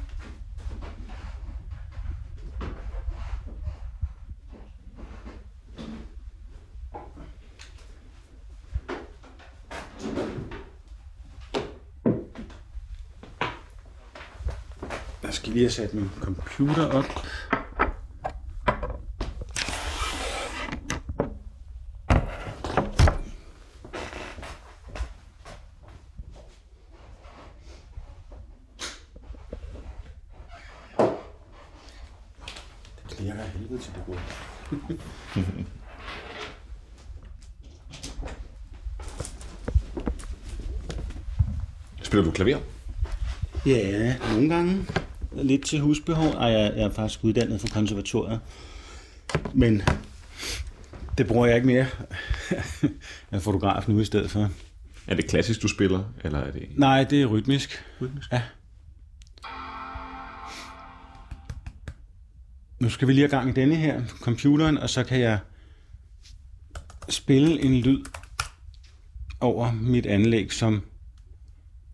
[15.37, 17.05] skal lige have sat min computer op.
[33.09, 35.01] Det klinger helvede til det
[42.03, 42.59] Spiller du klaver?
[43.67, 44.87] Ja, nogle gange
[45.43, 46.27] lidt til husbehov.
[46.27, 48.41] Ej, jeg, jeg er faktisk uddannet fra konservatoriet.
[49.55, 49.83] Men
[51.19, 51.87] det bruger jeg ikke mere.
[53.31, 54.51] jeg er fotograf nu i stedet for.
[55.07, 56.05] Er det klassisk, du spiller?
[56.25, 56.63] Eller er det...
[56.77, 57.85] Nej, det er rytmisk.
[58.01, 58.33] Rytmisk?
[58.33, 58.43] Ja.
[62.81, 65.39] Nu skal vi lige have gang i denne her, computeren, og så kan jeg
[67.09, 68.05] spille en lyd
[69.41, 70.83] over mit anlæg, som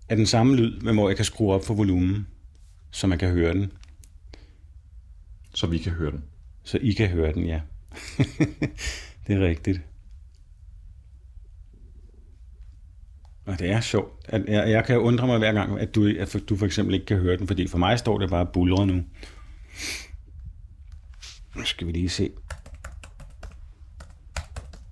[0.08, 2.26] er den samme lyd, men hvor jeg kan skrue op for volumen
[2.92, 3.72] så man kan høre den.
[5.54, 6.24] Så vi kan høre den.
[6.62, 7.60] Så I kan høre den, ja.
[9.26, 9.80] det er rigtigt.
[13.44, 14.12] Og det er sjovt.
[14.28, 17.06] At jeg, jeg kan undre mig hver gang, at du, at du for eksempel ikke
[17.06, 19.04] kan høre den, fordi for mig står det bare bulre nu.
[21.56, 22.30] Nu skal vi lige se.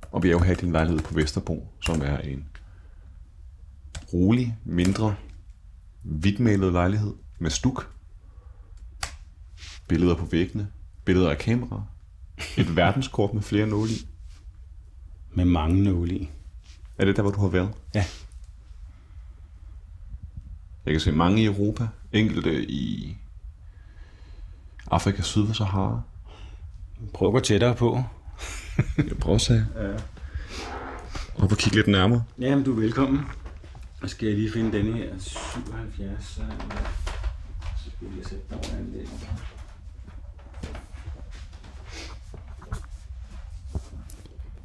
[0.02, 2.44] Og vi er jo her i din lejlighed på Vesterbro, som er en
[4.12, 5.16] rolig, mindre,
[6.02, 7.90] hvidtmalet lejlighed med stuk,
[9.88, 10.68] billeder på væggene,
[11.04, 11.82] billeder af kameraer,
[12.56, 14.06] et verdenskort med flere nåle i.
[15.32, 16.30] Med mange nåle i.
[16.98, 17.74] Er det der, hvor du har været?
[17.94, 18.04] Ja.
[20.84, 23.16] Jeg kan se mange i Europa, enkelte i
[24.90, 26.02] Afrika syd for Sahara.
[27.14, 28.02] Prøv at gå tættere på.
[29.08, 29.66] Jeg prøver at.
[29.76, 29.96] Ja.
[31.34, 32.24] Og kigge lidt nærmere.
[32.38, 33.20] Jamen, du er velkommen.
[34.02, 36.40] Så skal jeg lige finde denne her 77.
[37.84, 39.08] Så, skal jeg sætte den over anlæg.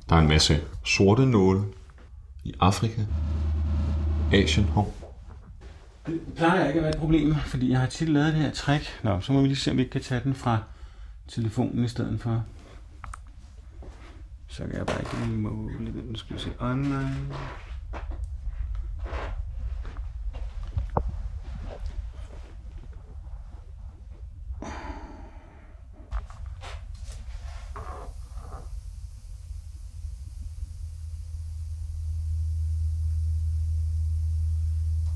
[0.10, 1.64] Der er en masse sorte nåle
[2.44, 3.02] i Afrika,
[4.34, 4.66] Asien.
[4.66, 4.94] Hov.
[6.06, 9.00] Det plejer ikke at være et problem, fordi jeg har tit lavet det her trick.
[9.04, 10.60] Nå, så må vi lige se, om vi ikke kan tage den fra
[11.28, 12.44] telefonen i stedet for.
[14.48, 16.04] Så kan jeg bare ikke lige måle den.
[16.10, 17.16] Nu skal vi se online.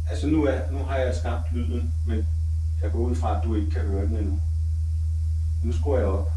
[0.10, 2.28] Altså nu, er, nu har jeg skabt lyden, men
[2.82, 4.39] jeg går ud fra, at du ikke kan høre den endnu.
[5.63, 6.32] Nu skruer jeg op.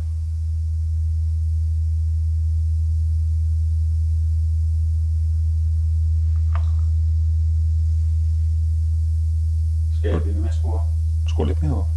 [9.99, 10.81] Skal jeg blive med at skrue?
[11.29, 11.89] Skru lidt mere op.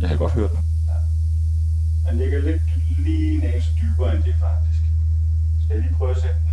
[0.00, 0.64] Jeg har godt hørt den.
[2.08, 2.62] Den ligger lidt
[2.98, 4.82] lige en dybere end det faktisk.
[5.62, 6.49] Skal jeg lige prøve at sætte den?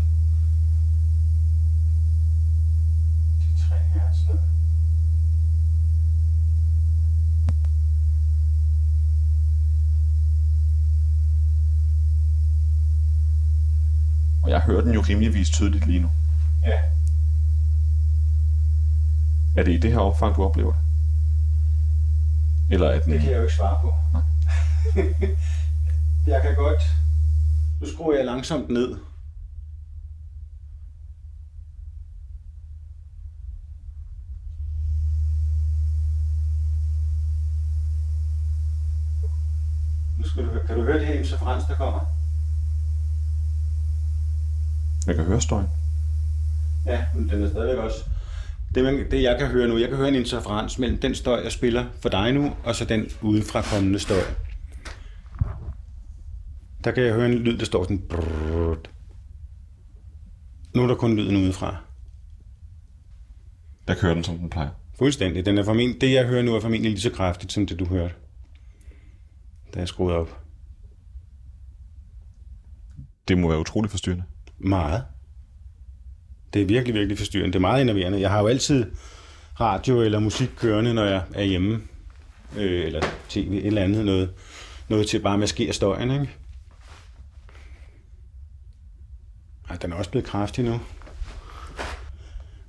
[14.47, 16.11] Og jeg hører den jo rimeligvis tydeligt lige nu.
[16.65, 16.79] Ja.
[19.57, 20.81] Er det i det her opfang, du oplever det?
[22.71, 23.13] Eller er den...
[23.13, 23.93] Det kan jeg jo ikke svare på.
[26.31, 26.81] jeg kan godt...
[27.81, 28.89] Nu skruer jeg langsomt ned.
[40.17, 42.16] Nu skal du, kan du høre det her interferens, der kommer?
[45.07, 45.67] Jeg kan høre støjen.
[46.85, 47.97] Ja, men den er stadigvæk også...
[48.75, 51.41] Det, man, det jeg kan høre nu, jeg kan høre en interferens mellem den støj,
[51.43, 54.21] jeg spiller for dig nu, og så den udefra kommende støj.
[56.83, 58.01] Der kan jeg høre en lyd, der står sådan...
[58.09, 58.89] Brrrt.
[60.75, 61.77] Nu er der kun lyden udefra.
[63.87, 64.69] Jeg kører den, som den plejer.
[64.97, 65.45] Fuldstændig.
[65.45, 67.85] Den er formen, det, jeg hører nu, er formentlig lige så kraftigt, som det, du
[67.85, 68.13] hørte.
[69.73, 70.41] Da jeg skruede op.
[73.27, 74.23] Det må være utrolig forstyrrende.
[74.59, 75.03] Meget.
[76.53, 77.53] Det er virkelig, virkelig forstyrrende.
[77.53, 78.19] Det er meget enerverende.
[78.19, 78.85] Jeg har jo altid
[79.59, 81.81] radio eller musik kørende, når jeg er hjemme.
[82.57, 84.05] Øh, eller tv, et eller andet.
[84.05, 84.29] Noget,
[84.89, 86.29] noget til bare at maskere støjen, ikke?
[89.69, 90.79] Ej, den er også blevet kraftig nu.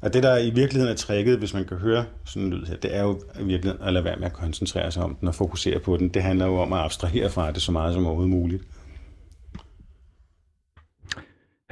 [0.00, 2.76] Og det, der i virkeligheden er tricket, hvis man kan høre sådan en lyd her,
[2.76, 5.34] det er jo i virkeligheden at lade være med at koncentrere sig om den og
[5.34, 6.08] fokusere på den.
[6.08, 8.62] Det handler jo om at abstrahere fra det så meget som overhovedet muligt.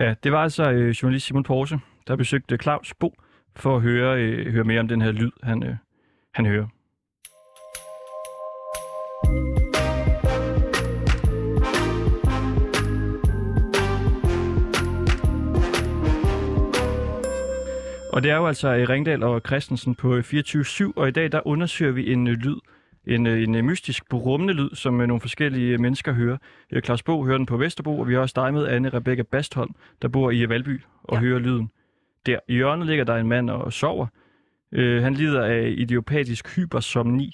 [0.00, 1.78] Ja, det var altså øh, journalist Simon Porse,
[2.08, 3.14] der besøgte Claus Bo
[3.56, 5.76] for at høre, øh, høre mere om den her lyd, han, øh,
[6.34, 6.66] han hører.
[18.12, 21.32] Og det er jo altså øh, Ringdal og Christensen på øh, 24-7, og i dag
[21.32, 22.56] der undersøger vi en øh, lyd,
[23.06, 26.36] en, øh, en øh, mystisk, brummende lyd, som øh, nogle forskellige mennesker hører.
[26.72, 29.22] Øh, Claus Bo hører den på Vesterbro, og vi har også dig med, Anne Rebecca
[29.22, 31.20] Bastholm, der bor i Valby og ja.
[31.20, 31.70] hører lyden.
[32.26, 34.06] Der i hjørnet ligger der en mand og sover.
[34.72, 37.32] Øh, han lider af idiopatisk hypersomni,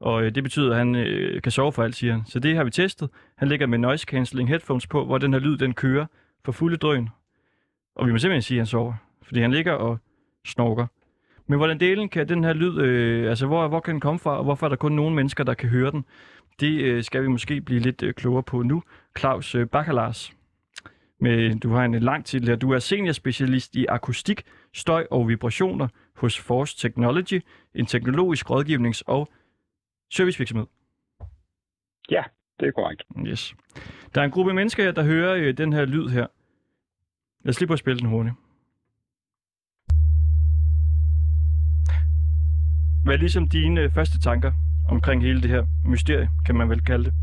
[0.00, 2.22] og øh, det betyder, at han øh, kan sove for alt, siger han.
[2.26, 3.10] Så det har vi testet.
[3.36, 6.06] Han ligger med noise cancelling headphones på, hvor den her lyd den kører
[6.44, 7.08] for fulde drøn.
[7.96, 9.98] Og vi må simpelthen sige, at han sover, fordi han ligger og
[10.46, 10.86] snorker.
[11.50, 14.38] Men hvordan delen kan den her lyd, øh, altså hvor, hvor kan den komme fra,
[14.38, 16.04] og hvorfor er der kun nogle mennesker, der kan høre den?
[16.60, 18.82] Det øh, skal vi måske blive lidt øh, klogere på nu.
[19.18, 20.32] Claus øh, Bacalars,
[21.20, 22.56] med, du har en lang titel her.
[22.56, 24.42] Du er seniorspecialist i akustik,
[24.74, 27.42] støj og vibrationer hos Force Technology,
[27.74, 29.28] en teknologisk rådgivnings- og
[30.10, 30.66] servicevirksomhed.
[32.10, 32.22] Ja,
[32.60, 33.02] det er korrekt.
[33.26, 33.54] Yes.
[34.14, 36.26] Der er en gruppe mennesker her, der hører øh, den her lyd her.
[37.44, 38.34] Lad os lige prøve at spille den hurtigt.
[43.04, 44.52] Hvad er ligesom dine øh, første tanker
[44.88, 47.14] omkring hele det her mysterie, kan man vel kalde det?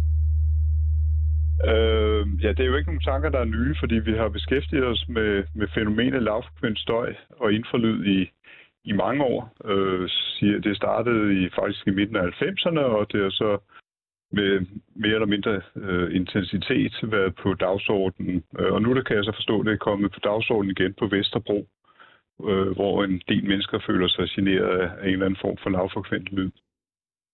[1.71, 4.85] Øh, ja, det er jo ikke nogle tanker, der er nye, fordi vi har beskæftiget
[4.85, 8.29] os med, med fænomenet lavfrekvent støj og infralyd i,
[8.83, 9.53] i mange år.
[9.65, 13.57] Øh, siger- det startede i faktisk i midten af 90'erne, og det er så
[14.31, 14.65] med
[14.95, 18.43] mere eller mindre øh, intensitet været på dagsordenen.
[18.59, 20.93] Øh, og nu der kan jeg så forstå, at det er kommet på dagsordenen igen
[20.99, 21.67] på Vesterbro
[22.43, 26.29] øh, hvor en del mennesker føler sig generet af, en eller anden form for lavfrekvent
[26.29, 26.51] lyd.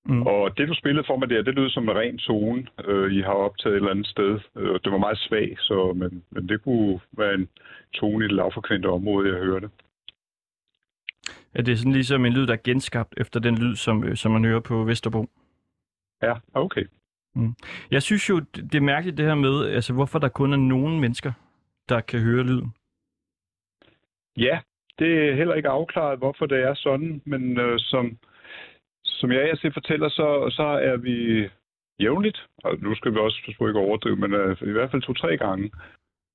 [0.06, 0.22] Mm.
[0.22, 3.22] Og det, du spillede for mig der, det lød som en ren tone, øh, I
[3.22, 4.40] har optaget et eller andet sted.
[4.58, 7.50] Øh, det var meget svag, så, men, men det kunne være en
[7.94, 9.70] tone i det lavfrekvente område, jeg hørte.
[11.56, 14.16] Ja, det er sådan ligesom en lyd, der er genskabt efter den lyd, som, øh,
[14.16, 15.26] som man hører på Vesterbro.
[16.22, 16.86] Ja, okay.
[17.36, 17.56] Mm.
[17.92, 21.00] Jeg synes jo, det er mærkeligt det her med, altså hvorfor der kun er nogle
[21.00, 21.32] mennesker,
[21.90, 22.74] der kan høre lyden.
[24.38, 24.60] Ja,
[25.00, 28.18] det er heller ikke afklaret, hvorfor det er sådan, men øh, som,
[29.04, 31.50] som jeg altså fortæller, så, så er vi
[32.00, 35.38] jævnligt, og nu skal vi også forsøge ikke overdrive, men øh, i hvert fald to-tre
[35.38, 35.72] gange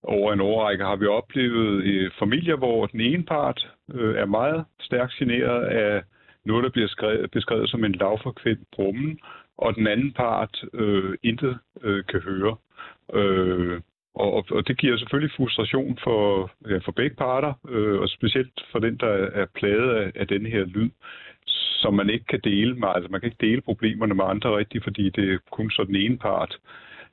[0.02, 4.64] over en årrække har vi oplevet i familier, hvor den ene part øh, er meget
[4.80, 6.02] stærkt generet af
[6.44, 9.18] noget, der bliver skrevet, beskrevet som en lavfrekvent brummen,
[9.58, 12.56] og den anden part øh, intet øh, kan høre.
[13.14, 13.80] Øh,
[14.18, 18.78] og, og det giver selvfølgelig frustration for, ja, for begge parter, øh, og specielt for
[18.78, 20.90] den, der er plaget af, af den her lyd,
[21.82, 22.88] som man ikke kan dele med.
[22.94, 25.96] Altså man kan ikke dele problemerne med andre rigtigt, fordi det er kun så den
[25.96, 26.56] ene part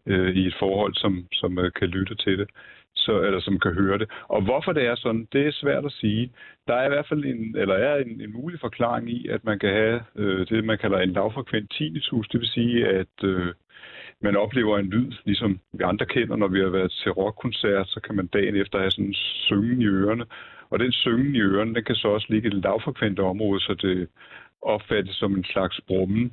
[0.05, 2.49] øh, i et forhold, som, som øh, kan lytte til det
[2.95, 4.09] så, eller som kan høre det.
[4.27, 6.31] Og hvorfor det er sådan, det er svært at sige.
[6.67, 9.59] Der er i hvert fald en, eller er en, en mulig forklaring i, at man
[9.59, 12.27] kan have øh, det, man kalder en lavfrekvent tinnitus.
[12.27, 13.53] Det vil sige, at øh,
[14.27, 17.99] man oplever en lyd, ligesom vi andre kender, når vi har været til rockkoncert, så
[18.05, 19.13] kan man dagen efter have sådan en
[19.47, 20.25] syngen i ørerne.
[20.69, 23.73] Og den syngen i ørerne, den kan så også ligge i det lavfrekvente område, så
[23.73, 24.07] det
[24.61, 26.31] opfattes som en slags brummen.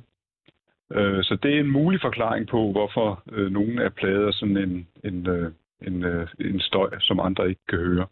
[0.93, 4.57] Øh, så det er en mulig forklaring på, hvorfor øh, nogen er plaget af sådan
[4.57, 5.51] en, en, øh,
[5.87, 8.07] en, øh, en støj, som andre ikke kan høre.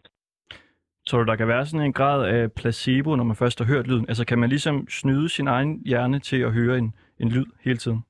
[1.06, 3.88] Så du, der kan være sådan en grad af placebo, når man først har hørt
[3.88, 4.06] lyden?
[4.08, 7.78] Altså kan man ligesom snyde sin egen hjerne til at høre en, en lyd hele
[7.78, 8.04] tiden?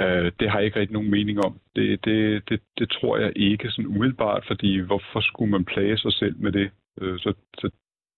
[0.00, 1.60] Uh, det har jeg ikke rigtig nogen mening om.
[1.76, 6.12] Det, det, det, det tror jeg ikke sådan umiddelbart, fordi hvorfor skulle man plage sig
[6.12, 6.70] selv med det?
[7.00, 7.70] Uh, så, så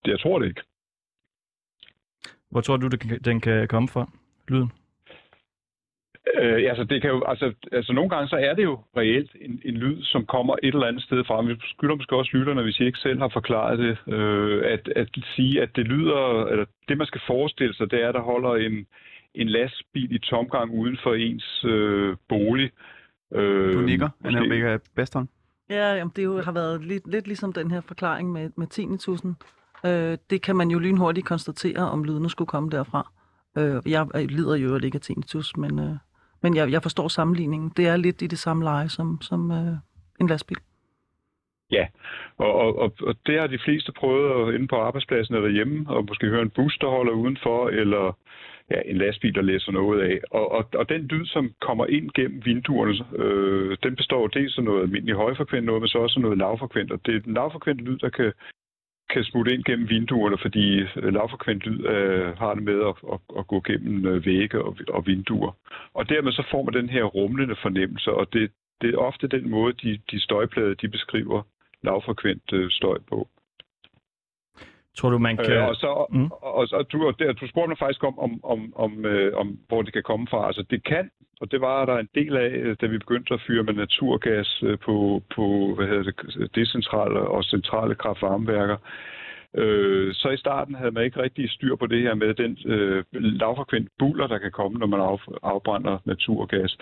[0.06, 0.62] jeg tror det ikke.
[2.50, 4.10] Hvor tror du, det, den kan komme fra,
[4.48, 4.72] lyden?
[6.36, 9.60] Øh, altså, det kan jo, altså, altså, nogle gange så er det jo reelt en,
[9.64, 11.42] en lyd, som kommer et eller andet sted fra.
[11.42, 15.08] Vi skylder måske også lytterne, hvis I ikke selv har forklaret det, øh, at, at
[15.36, 18.54] sige, at det lyder, eller det man skal forestille sig, det er, at der holder
[18.54, 18.86] en,
[19.34, 22.70] en lastbil i tomgang uden for ens øh, bolig.
[23.34, 25.28] Øh, du nikker, Anna Omega Baston.
[25.70, 28.66] Ja, jamen, det jo har været lidt, lidt ligesom den her forklaring med, med
[29.84, 29.88] 10.000.
[29.88, 33.12] Øh, det kan man jo lynhurtigt konstatere, om lydene skulle komme derfra.
[33.58, 35.96] Øh, jeg lider jo ikke af tinnitus, men, øh,
[36.42, 37.72] men jeg, jeg forstår sammenligningen.
[37.76, 39.76] Det er lidt i det samme leje som, som øh,
[40.20, 40.58] en lastbil.
[41.70, 41.86] Ja,
[42.38, 45.84] og, og, og, og det har de fleste prøvet at, inde på arbejdspladsen eller hjemme,
[45.88, 48.16] og måske høre en bus, der holder udenfor, eller
[48.70, 50.20] ja, en lastbil, der læser noget af.
[50.30, 52.94] Og, og, og den lyd, som kommer ind gennem vinduerne,
[53.24, 56.92] øh, den består dels af noget almindeligt højfrekvent noget, men så også noget lavfrekvent.
[56.92, 58.32] Og det er den lavfrekvente lyd, der kan
[59.10, 63.18] kan smutte ind gennem vinduerne, fordi øh, lavfrekvent lyd øh, har det med at, at,
[63.38, 65.52] at gå gennem øh, vægge og, og vinduer.
[65.94, 68.50] Og dermed så får man den her rumlende fornemmelse, og det,
[68.80, 71.42] det er ofte den måde, de, de støjplader de beskriver
[71.82, 73.28] lavfrekvent øh, støj på.
[74.96, 75.52] Tror du, man kan...
[75.52, 76.30] Øh, og, så, mm.
[76.30, 79.58] og, og, og, du, der, du spurgte mig faktisk om, om, om, om, øh, om,
[79.68, 80.46] hvor det kan komme fra.
[80.46, 83.40] Altså, det kan, og det var der en del af, øh, da vi begyndte at
[83.46, 88.76] fyre med naturgas øh, på, på hvad hedder det, decentrale og centrale kraftvarmeværker.
[89.54, 93.04] Øh, så i starten havde man ikke rigtig styr på det her med den øh,
[93.12, 96.76] lavfrekvent buller, der kan komme, når man af, afbrænder naturgas.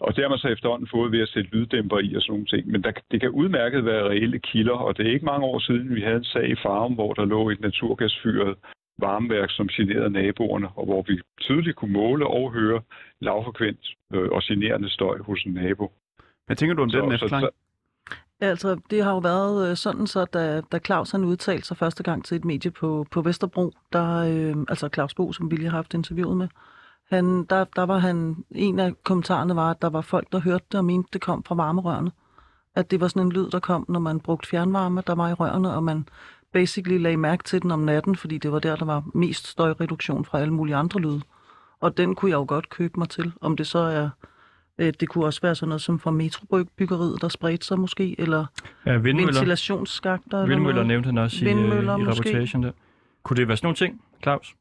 [0.00, 2.46] Og det har man så efterhånden fået ved at sætte lyddæmper i og sådan nogle
[2.46, 2.66] ting.
[2.72, 5.94] Men der, det kan udmærket være reelle kilder, og det er ikke mange år siden,
[5.94, 8.54] vi havde en sag i Farum, hvor der lå et naturgasfyret
[8.98, 12.80] varmeværk, som generede naboerne, og hvor vi tydeligt kunne måle og høre
[13.20, 15.92] lavfrekvent øh, og generende støj hos en nabo.
[16.46, 17.46] Hvad tænker du om så, den efterklang?
[18.40, 22.02] Altså, det har jo været øh, sådan, så da, da Claus han udtalte sig første
[22.02, 25.70] gang til et medie på, på Vesterbro, der, øh, altså Claus Bo, som vi lige
[25.70, 26.48] har haft interviewet med,
[27.10, 30.64] han, der, der var han, en af kommentarerne var, at der var folk, der hørte
[30.72, 32.10] det og mente, det kom fra varmerørene.
[32.74, 35.32] At det var sådan en lyd, der kom, når man brugte fjernvarme, der var i
[35.32, 36.08] rørene, og man
[36.52, 40.24] basically lagde mærke til den om natten, fordi det var der, der var mest støjreduktion
[40.24, 41.20] fra alle mulige andre lyde.
[41.80, 43.32] Og den kunne jeg jo godt købe mig til.
[43.40, 44.08] Om det så er...
[44.78, 48.46] Øh, det kunne også være sådan noget som fra metrobyggeriet, der spredte sig måske, eller
[48.86, 49.32] ja, vindmøller.
[49.32, 50.46] ventilationsskakter.
[50.46, 52.72] Vindmøller eller nævnte han også i, øh, i rapportagen der.
[53.22, 54.54] Kunne det være sådan nogle ting, Claus?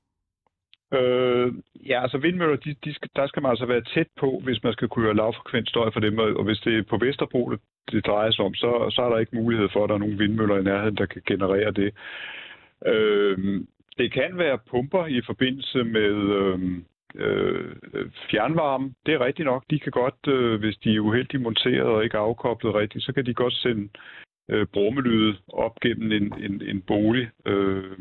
[0.93, 1.53] Øh,
[1.89, 4.73] ja, altså vindmøller, de, de skal, der skal man altså være tæt på, hvis man
[4.73, 6.17] skal kunne høre lavfrekvent støj for dem.
[6.19, 7.59] Og hvis det er på Vesterbro, det,
[7.91, 10.17] det drejer sig om, så, så er der ikke mulighed for, at der er nogle
[10.17, 11.93] vindmøller i nærheden, der kan generere det.
[12.85, 13.37] Øh,
[13.97, 16.59] det kan være pumper i forbindelse med øh,
[17.15, 17.75] øh,
[18.31, 18.93] fjernvarme.
[19.05, 19.63] Det er rigtigt nok.
[19.69, 23.25] De kan godt, øh, hvis de er uheldigt monteret og ikke afkoblet rigtigt, så kan
[23.25, 23.89] de godt sende
[24.49, 27.29] øh, brummelyde op gennem en, en, en bolig.
[27.45, 27.99] Øh,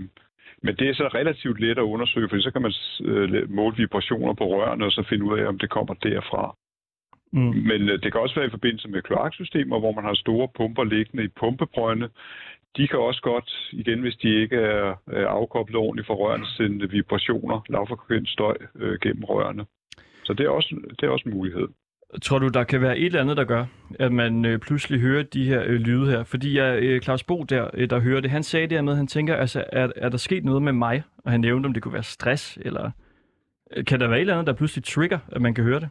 [0.64, 2.72] men det er så relativt let at undersøge, for så kan man
[3.10, 6.56] øh, måle vibrationer på rørene og så finde ud af, om det kommer derfra.
[7.32, 7.54] Mm.
[7.70, 10.84] Men øh, det kan også være i forbindelse med kloaksystemer, hvor man har store pumper
[10.84, 12.08] liggende i pumpebrønde.
[12.76, 16.90] De kan også godt, igen hvis de ikke er, er afkoblet ordentligt fra rørene, sende
[16.90, 19.64] vibrationer, lavfrekvent støj øh, gennem rørene.
[20.24, 21.68] Så det er, også, det er også en mulighed.
[22.22, 23.64] Tror du, der kan være et eller andet, der gør,
[23.98, 26.24] at man øh, pludselig hører de her øh, lyde her?
[26.24, 28.96] Fordi jeg, øh, Claus Bo, der, øh, der hører det, han sagde det med, at
[28.96, 31.02] han tænker, altså, er, er der sket noget med mig?
[31.18, 32.90] Og han nævnte, om det kunne være stress, eller
[33.76, 35.88] øh, kan der være et eller andet, der pludselig trigger, at man kan høre det?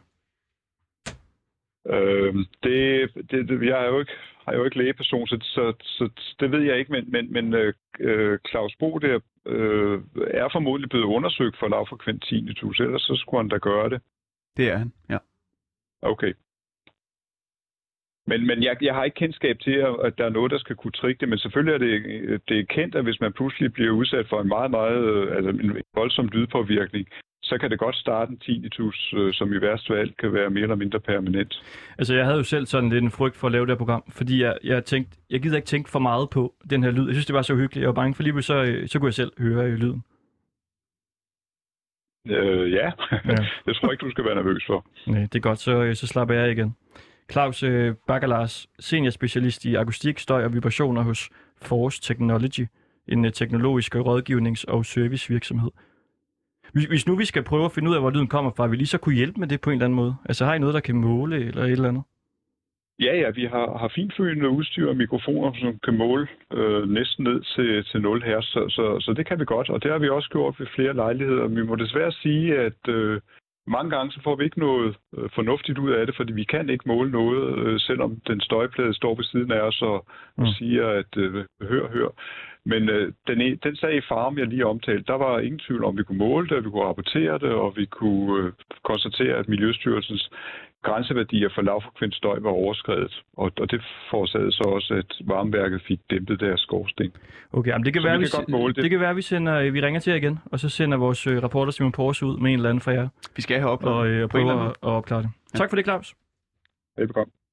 [1.92, 4.12] Øh, det, det, det, jeg er jo ikke,
[4.44, 6.08] har jo ikke lægeperson, så, så, så
[6.40, 10.00] det ved jeg ikke, men, men, men øh, øh Claus Bo der øh,
[10.30, 14.00] er formodentlig blevet undersøgt for lavfrekvent tinnitus, ellers så skulle han da gøre det.
[14.56, 15.18] Det er han, ja.
[16.04, 16.32] Okay.
[18.26, 20.92] Men, men jeg, jeg har ikke kendskab til, at der er noget, der skal kunne
[21.00, 24.26] trigge det, men selvfølgelig er det, det er kendt, at hvis man pludselig bliver udsat
[24.28, 27.06] for en meget, meget, øh, altså en voldsom lydpåvirkning,
[27.42, 30.62] så kan det godt starte en tinnitus, øh, som i værste fald kan være mere
[30.62, 31.62] eller mindre permanent.
[31.98, 34.04] Altså, jeg havde jo selv sådan lidt en frygt for at lave det her program,
[34.08, 37.06] fordi jeg, jeg tænkte, jeg gider ikke tænke for meget på den her lyd.
[37.06, 37.82] Jeg synes, det var så hyggeligt.
[37.82, 40.02] Jeg var bange for lige så, øh, så kunne jeg selv høre øh, lyden.
[42.28, 43.36] Øh, ja, ja.
[43.66, 44.86] det tror jeg ikke, du skal være nervøs for.
[45.06, 46.76] Nej, det er godt, så, øh, så slapper jeg igen.
[47.32, 51.30] Claus øh, Bakalars, seniorspecialist i akustik, støj og vibrationer hos
[51.62, 52.66] Force Technology,
[53.08, 55.70] en øh, teknologisk rådgivnings- og servicevirksomhed.
[56.72, 58.80] Hvis, hvis nu vi skal prøve at finde ud af, hvor lyden kommer fra, vil
[58.80, 60.16] I så kunne hjælpe med det på en eller anden måde?
[60.24, 62.02] Altså har I noget, der kan måle eller et eller andet?
[63.00, 67.40] Ja, ja, vi har, har finfølende udstyr og mikrofoner, som kan måle øh, næsten ned
[67.54, 70.08] til, til 0 her, så, så, så det kan vi godt, og det har vi
[70.08, 71.46] også gjort ved flere lejligheder.
[71.46, 73.20] Vi må desværre sige, at øh,
[73.66, 76.70] mange gange så får vi ikke noget øh, fornuftigt ud af det, fordi vi kan
[76.70, 80.42] ikke måle noget, øh, selvom den støjplade står ved siden af os og, mm.
[80.42, 82.08] og siger, at øh, hør, hør.
[82.66, 85.84] Men øh, den, e, den sag i farm, jeg lige omtalte, der var ingen tvivl
[85.84, 88.52] om, vi kunne måle det, vi kunne rapportere det, og vi kunne øh,
[88.84, 90.30] konstatere, at Miljøstyrelsens
[90.88, 93.14] grænseværdier for lavfrekvent støj var overskrevet.
[93.36, 93.80] Og, og det
[94.10, 97.12] forårsagede så også, at varmeværket fik dæmpet deres skorsten.
[97.52, 98.76] Okay, men det kan, så være, vi, kan vi, det.
[98.76, 101.26] det kan være, at vi, sender, vi ringer til jer igen, og så sender vores
[101.26, 103.08] øh, reporter Simon Porsche ud med en eller anden fra jer.
[103.36, 105.30] Vi skal have op og, øh, og prøve at, at opklare det.
[105.54, 105.58] Ja.
[105.58, 106.14] Tak for det, Claus.
[106.96, 107.43] Velbekomme.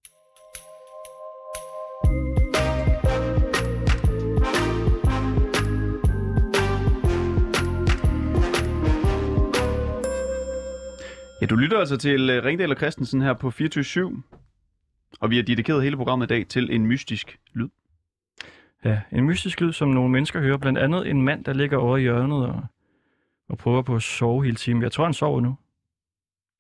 [11.42, 14.24] Ja, du lytter altså til øh, Ringdal og Christensen her på 24
[15.20, 17.70] og vi har dedikeret hele programmet i dag til en mystisk lyd.
[18.86, 20.58] Ja, en mystisk lyd, som nogle mennesker hører.
[20.58, 22.66] Blandt andet en mand, der ligger over i hjørnet og,
[23.50, 24.84] og prøver på at sove hele timen.
[24.84, 25.58] Jeg tror, han sover nu.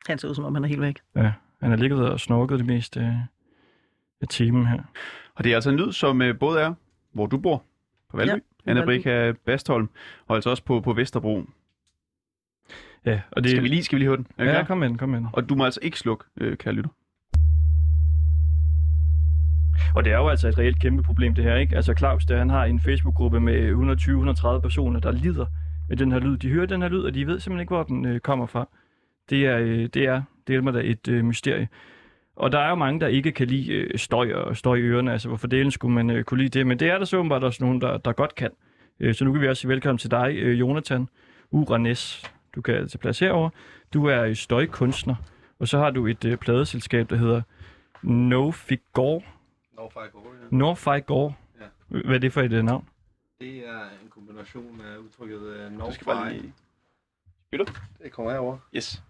[0.07, 0.99] Han ser ud, som om han er helt væk.
[1.15, 3.17] Ja, han har ligget og snorket det meste af,
[4.21, 4.81] af timen her.
[5.35, 6.73] Og det er altså en lyd, som øh, både er,
[7.11, 7.63] hvor du bor,
[8.09, 9.89] på Valby, ja, Anna Brika Bastholm,
[10.27, 11.45] og altså også på, på Vesterbro.
[13.05, 13.51] Ja, og det...
[13.51, 14.27] Skal vi lige, skal vi lige høre den?
[14.39, 16.89] Ja, ja, kom med kom med Og du må altså ikke slukke, øh, kære lytter.
[19.95, 21.75] Og det er jo altså et reelt kæmpe problem, det her, ikke?
[21.75, 23.71] Altså Claus, der, han har en Facebook-gruppe med
[24.57, 25.45] 120-130 personer, der lider
[25.89, 26.37] med den her lyd.
[26.37, 28.69] De hører den her lyd, og de ved simpelthen ikke, hvor den øh, kommer fra.
[29.29, 31.67] Det er, øh, det er, det er da et øh, mysterie.
[32.35, 35.11] Og der er jo mange, der ikke kan lide øh, støj og støj i ørerne.
[35.11, 36.67] Altså, hvorfor delen skulle man øh, kunne lide det?
[36.67, 38.49] Men det er der så åbenbart også nogen, der, der godt kan.
[38.99, 41.07] Øh, så nu kan vi også sige velkommen til dig, øh, Jonathan
[41.51, 42.31] Uranes.
[42.55, 43.49] Du kan altså plads herover.
[43.93, 45.15] Du er støjkunstner,
[45.59, 47.41] og så har du et øh, pladeselskab, der hedder
[48.01, 49.21] No Figure.
[49.77, 50.47] Norfai Gore, ja.
[50.57, 51.33] Norfai Gore.
[51.61, 51.65] Ja.
[51.87, 52.87] Hvad er det for et uh, navn?
[53.39, 55.89] Det er en kombination af udtrykket uh, Norfai.
[55.89, 56.53] Du skal bare lige...
[57.47, 57.65] Spiller?
[58.03, 58.57] Det kommer herover.
[58.75, 59.03] Yes.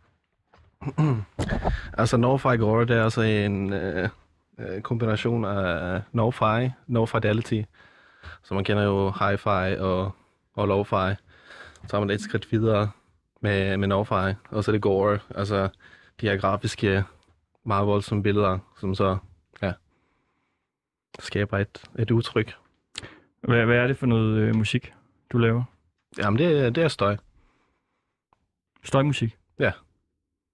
[2.01, 7.61] altså Norfai Gore, det er altså en uh, kombination af Norfai, No Fidelity.
[8.43, 10.11] Så man kender jo Hi-Fi og,
[10.53, 11.15] og Lo-Fi.
[11.87, 12.91] Så har man et skridt videre
[13.41, 15.69] med, med Norfai, og så det Gore, altså
[16.21, 17.03] de her grafiske,
[17.63, 19.17] meget voldsomme billeder, som så
[21.19, 22.55] skaber et, et udtryk.
[23.41, 24.93] Hvad, hvad er det for noget øh, musik,
[25.31, 25.63] du laver?
[26.17, 27.17] Jamen, det, det er støj.
[28.83, 29.37] Støjmusik?
[29.59, 29.71] Ja.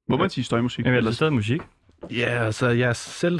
[0.08, 0.86] Må man sige støjmusik?
[0.86, 1.62] Jamen, er det stadig musik?
[2.12, 3.40] Ja, altså, jeg selv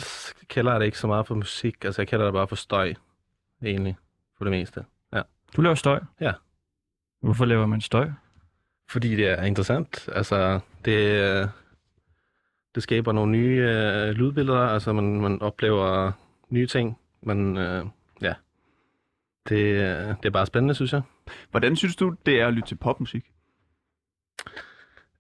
[0.50, 1.86] kalder det ikke så meget for musik.
[1.86, 2.93] Altså, jeg kalder det bare for støj,
[3.66, 3.98] egentlig,
[4.38, 4.86] for det meste.
[5.14, 5.22] Ja.
[5.56, 6.00] Du laver støj?
[6.22, 6.34] Ja.
[7.22, 8.10] Hvorfor laver man støj?
[8.89, 10.09] Fordi det er interessant.
[10.11, 11.49] Altså, det,
[12.75, 14.59] det skaber nogle nye øh, lydbilleder.
[14.59, 16.11] Altså, man, man oplever
[16.49, 16.99] nye ting.
[17.21, 17.85] Men øh,
[18.21, 18.33] ja,
[19.49, 19.77] det,
[20.23, 21.01] det er bare spændende, synes jeg.
[21.51, 23.25] Hvordan synes du, det er at lytte til popmusik?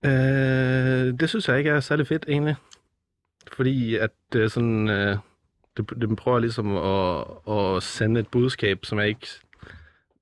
[0.05, 2.55] Øh, det synes jeg ikke er særlig fedt, egentlig.
[3.53, 4.89] Fordi at det er sådan...
[4.89, 5.17] Øh,
[5.77, 9.27] det, det prøver ligesom at, at sende et budskab, som jeg ikke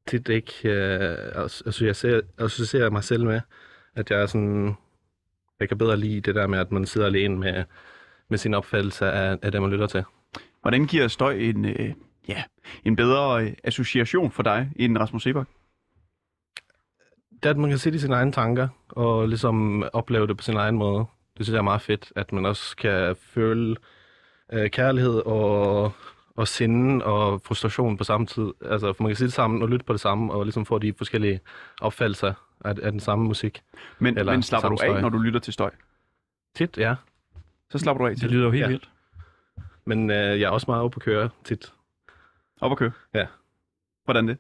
[0.08, 3.42] tit ikke øh, associerer, associerer mig selv med.
[3.96, 4.76] At jeg er sådan,
[5.60, 7.64] jeg kan bedre lide det der med, at man sidder alene med,
[8.30, 10.04] med sin opfattelse af, af det, man lytter til.
[10.62, 11.94] Hvordan giver støj en, øh,
[12.28, 12.44] ja,
[12.86, 15.48] en bedre øh, association for dig end Rasmus Sebak?
[17.44, 20.56] Det at man kan sætte i sine egne tanker, og ligesom opleve det på sin
[20.56, 21.06] egen måde.
[21.38, 23.76] Det synes jeg er meget fedt, at man også kan føle
[24.54, 25.92] øh, kærlighed og,
[26.36, 28.52] og sinde og frustration på samme tid.
[28.66, 30.94] Altså, for man kan sidde sammen og lytte på det samme, og ligesom få de
[30.98, 31.40] forskellige
[31.82, 32.34] opfattelser
[32.66, 33.64] af, af den samme musik.
[34.00, 35.02] Men, Eller men slapper du af, støj.
[35.02, 35.72] når du lytter til støj?
[36.56, 36.96] Tit, ja.
[37.70, 38.32] Så slapper du af til det.
[38.32, 38.68] lyder jo helt ja.
[38.68, 38.90] vildt.
[39.86, 41.74] Men øh, jeg er også meget oppe at køre tit.
[42.62, 42.92] Op at køre?
[43.14, 43.26] Ja.
[44.06, 44.38] Hvordan det?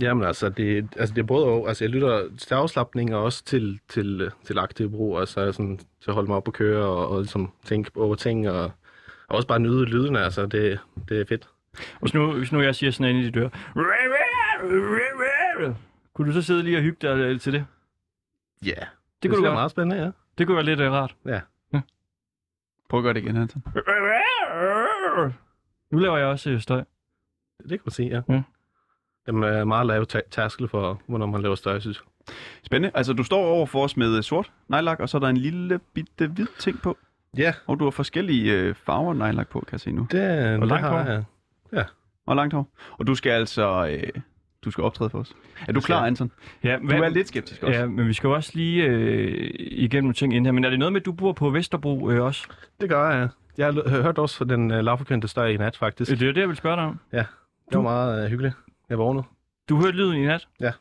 [0.00, 1.68] Jamen altså, det, altså det er både og.
[1.68, 5.20] Altså jeg lytter til afslappning og også til, til, til aktiv brug.
[5.20, 8.50] Altså sådan, til at holde mig op at køre og, og ligesom tænke over ting
[8.50, 8.70] og,
[9.34, 10.16] og også bare nyde lyden.
[10.16, 11.48] Altså det, det er fedt.
[12.00, 13.48] Hvis nu, hvis nu jeg siger sådan ind i de dør,
[16.14, 17.66] kunne du så sidde lige og hygge dig til det?
[18.62, 18.78] Ja, yeah.
[18.78, 18.88] det,
[19.22, 20.10] det kunne være meget spændende, ja.
[20.38, 21.16] Det kunne være lidt uh, rart.
[21.24, 21.40] Ja.
[22.88, 23.64] Prøv at gøre det igen, Hansen.
[25.90, 26.84] Nu laver jeg også øh, støj.
[27.58, 28.34] Det kan man sige, ja.
[28.34, 28.42] ja.
[29.26, 32.34] Det er meget lav tærskel for, hvornår man laver støj, synes jeg.
[32.62, 32.96] Spændende.
[32.96, 35.36] Altså, du står over for os med øh, sort nejlak, og så er der en
[35.36, 36.98] lille bitte hvid ting på.
[37.36, 37.54] Ja.
[37.66, 40.06] Og du har forskellige øh, farver nejlak på, kan jeg se nu.
[40.10, 40.98] Det, og langt hår.
[40.98, 41.22] Ja.
[41.72, 41.84] ja.
[42.26, 42.68] Og langt hår.
[42.98, 43.86] Og du skal altså...
[43.86, 44.22] Øh,
[44.64, 45.34] du skal optræde for os.
[45.68, 46.32] Er du klar, Anton?
[46.62, 47.80] Ja, hvad, du er lidt skeptisk også.
[47.80, 50.52] Ja, men vi skal jo også lige øh, igennem nogle ting ind her.
[50.52, 52.48] Men er det noget med, at du bor på Vesterbro øh, også?
[52.80, 53.28] Det gør jeg.
[53.58, 56.10] Jeg har hørt også for den øh, lavfrekvente støj i nat, faktisk.
[56.10, 57.00] Det er det, jeg vil spørge dig om.
[57.12, 57.26] Ja, det
[57.72, 57.78] du...
[57.78, 58.54] var meget øh, hyggeligt.
[58.88, 59.24] Jeg vågnede.
[59.68, 60.48] Du hørte lyden i nat?
[60.60, 60.72] Ja.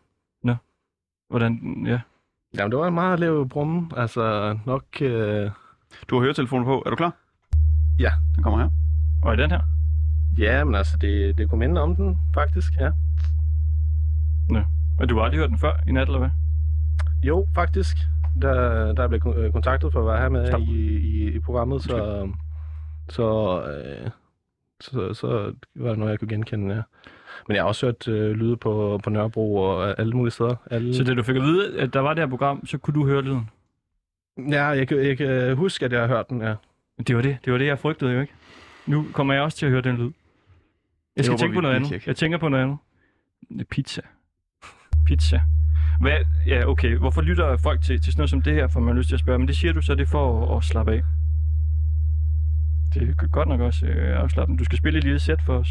[0.43, 0.55] Nå.
[1.29, 1.99] Hvordan, ja.
[2.57, 3.89] Jamen, det var en meget lav brumme.
[3.97, 4.85] Altså, nok...
[5.01, 5.49] Øh...
[6.09, 6.83] Du har høretelefonen på.
[6.85, 7.13] Er du klar?
[7.99, 8.11] Ja.
[8.35, 8.69] Den kommer her.
[9.23, 9.61] Og er den her?
[10.37, 12.89] Ja, men altså, det, det kunne minde om den, faktisk, ja.
[14.49, 14.61] Nå.
[14.99, 16.29] Men du har aldrig hørt den før i nat, eller hvad?
[17.23, 17.97] Jo, faktisk.
[18.41, 19.21] Der, der blev
[19.51, 22.29] kontaktet for at være her med i, i, i programmet, så,
[23.09, 24.09] så, øh,
[24.81, 26.81] så, så var det noget, jeg kunne genkende, ja.
[27.47, 30.55] Men jeg har også hørt øh, lyde på, på Nørrebro og alle mulige steder.
[30.71, 30.95] Alle...
[30.95, 33.07] Så det du fik at vide, at der var det her program, så kunne du
[33.07, 33.49] høre lyden?
[34.37, 36.55] Ja, jeg, jeg, jeg kan huske, at jeg har hørt den, ja.
[37.07, 38.33] Det var det, det var det, jeg frygtede jo ikke.
[38.85, 40.11] Nu kommer jeg også til at høre den lyd.
[41.15, 42.07] Jeg skal tænke på noget andet.
[42.07, 42.77] Jeg tænker på noget andet.
[43.69, 44.01] Pizza.
[45.05, 45.41] Pizza.
[46.01, 46.17] Hvad,
[46.47, 46.97] ja, okay.
[46.97, 49.19] Hvorfor lytter folk til, til sådan noget som det her, for man lyst til at
[49.19, 49.39] spørge?
[49.39, 51.01] Men det siger du så, det for at, at slappe af.
[52.93, 54.59] Det er godt nok også øh, afslappende.
[54.59, 55.69] Du skal spille et lille sæt for os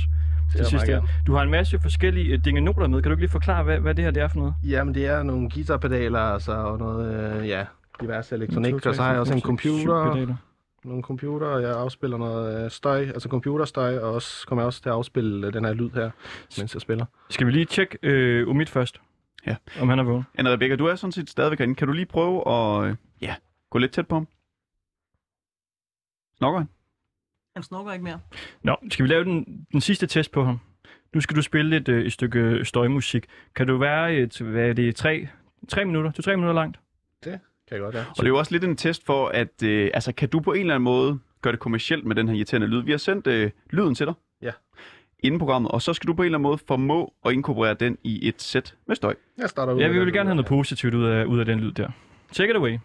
[0.56, 0.86] til sidst.
[1.26, 3.02] Du har en masse forskellige øh, dingenoter med.
[3.02, 4.54] Kan du ikke lige forklare, hvad, hvad det her det er for noget?
[4.64, 7.64] Jamen, det er nogle guitarpedaler, altså, og noget, øh, ja,
[8.00, 8.86] diverse elektronik.
[8.86, 10.36] Og så har jeg også en computer.
[10.84, 14.82] Nogle computer, og jeg afspiller noget øh, støj, altså computerstøj, og også kommer jeg også
[14.82, 16.10] til at afspille øh, den her lyd her,
[16.58, 17.06] mens jeg spiller.
[17.30, 19.00] Skal vi lige tjekke øh, Umid først?
[19.46, 19.56] Ja.
[19.80, 20.24] Om han er vågen.
[20.34, 21.74] Anna Rebecca, du er sådan set stadigvæk herinde.
[21.74, 23.34] Kan du lige prøve at øh, ja,
[23.70, 24.28] gå lidt tæt på ham?
[26.38, 26.68] Snokker han?
[27.56, 28.20] Han snokker ikke mere.
[28.62, 30.60] Nå, skal vi lave den, den sidste test på ham?
[31.14, 33.26] Nu skal du spille et, et stykke støjmusik.
[33.54, 35.28] Kan du være et, hvad er det, tre,
[35.68, 36.10] tre minutter?
[36.10, 36.80] To tre minutter langt?
[37.24, 38.00] Det kan jeg godt, ja.
[38.00, 40.52] Og det er jo også lidt en test for, at øh, altså, kan du på
[40.52, 42.82] en eller anden måde gøre det kommercielt med den her irriterende lyd?
[42.82, 44.14] Vi har sendt øh, lyden til dig.
[44.42, 44.50] Ja.
[45.20, 47.98] Inden programmet, og så skal du på en eller anden måde formå at inkorporere den
[48.02, 49.14] i et sæt med støj.
[49.38, 51.60] Jeg starter ud Ja, vi vil gerne have noget positivt ud af, ud af den
[51.60, 51.88] lyd der.
[52.32, 52.78] Take it away.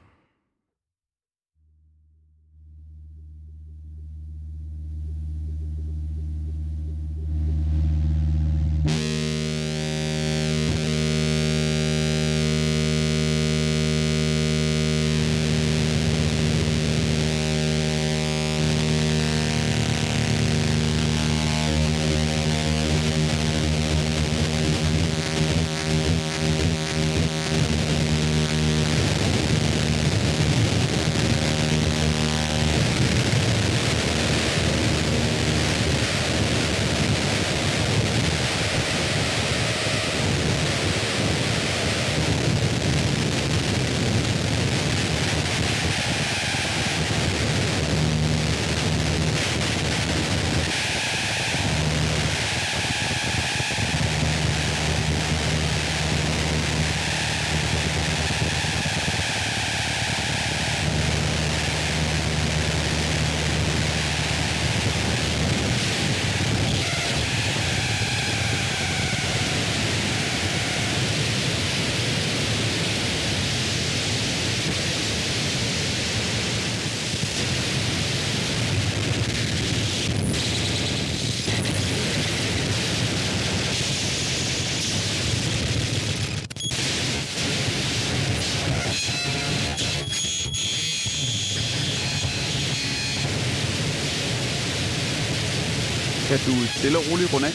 [96.78, 97.53] Stille og roligt runde af?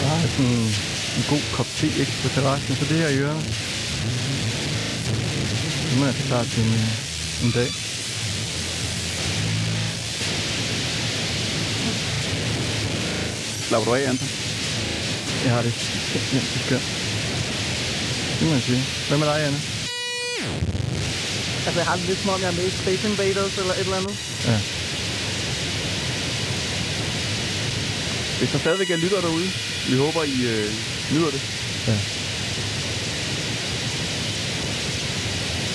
[0.00, 0.74] Der er sådan en,
[1.18, 3.44] en god kop te ikke, på terrassen, så det her i ørerne.
[5.90, 6.72] Det må jeg til klar til en,
[7.44, 7.68] en dag.
[13.68, 14.28] Slapper du af, Anton?
[15.44, 16.88] Jeg har det simpelthen skønt.
[18.38, 18.82] Det må jeg sige.
[19.08, 19.73] Hvad med dig, Anne?
[21.66, 23.80] Altså, jeg har det lidt som om, jeg er med i Space Invaders eller et
[23.80, 24.16] eller andet.
[24.50, 24.58] Ja.
[28.38, 29.48] Hvis der stadigvæk er lytter derude,
[29.88, 30.72] vi håber, I øh,
[31.12, 31.42] nyder det.
[31.88, 31.96] Ja.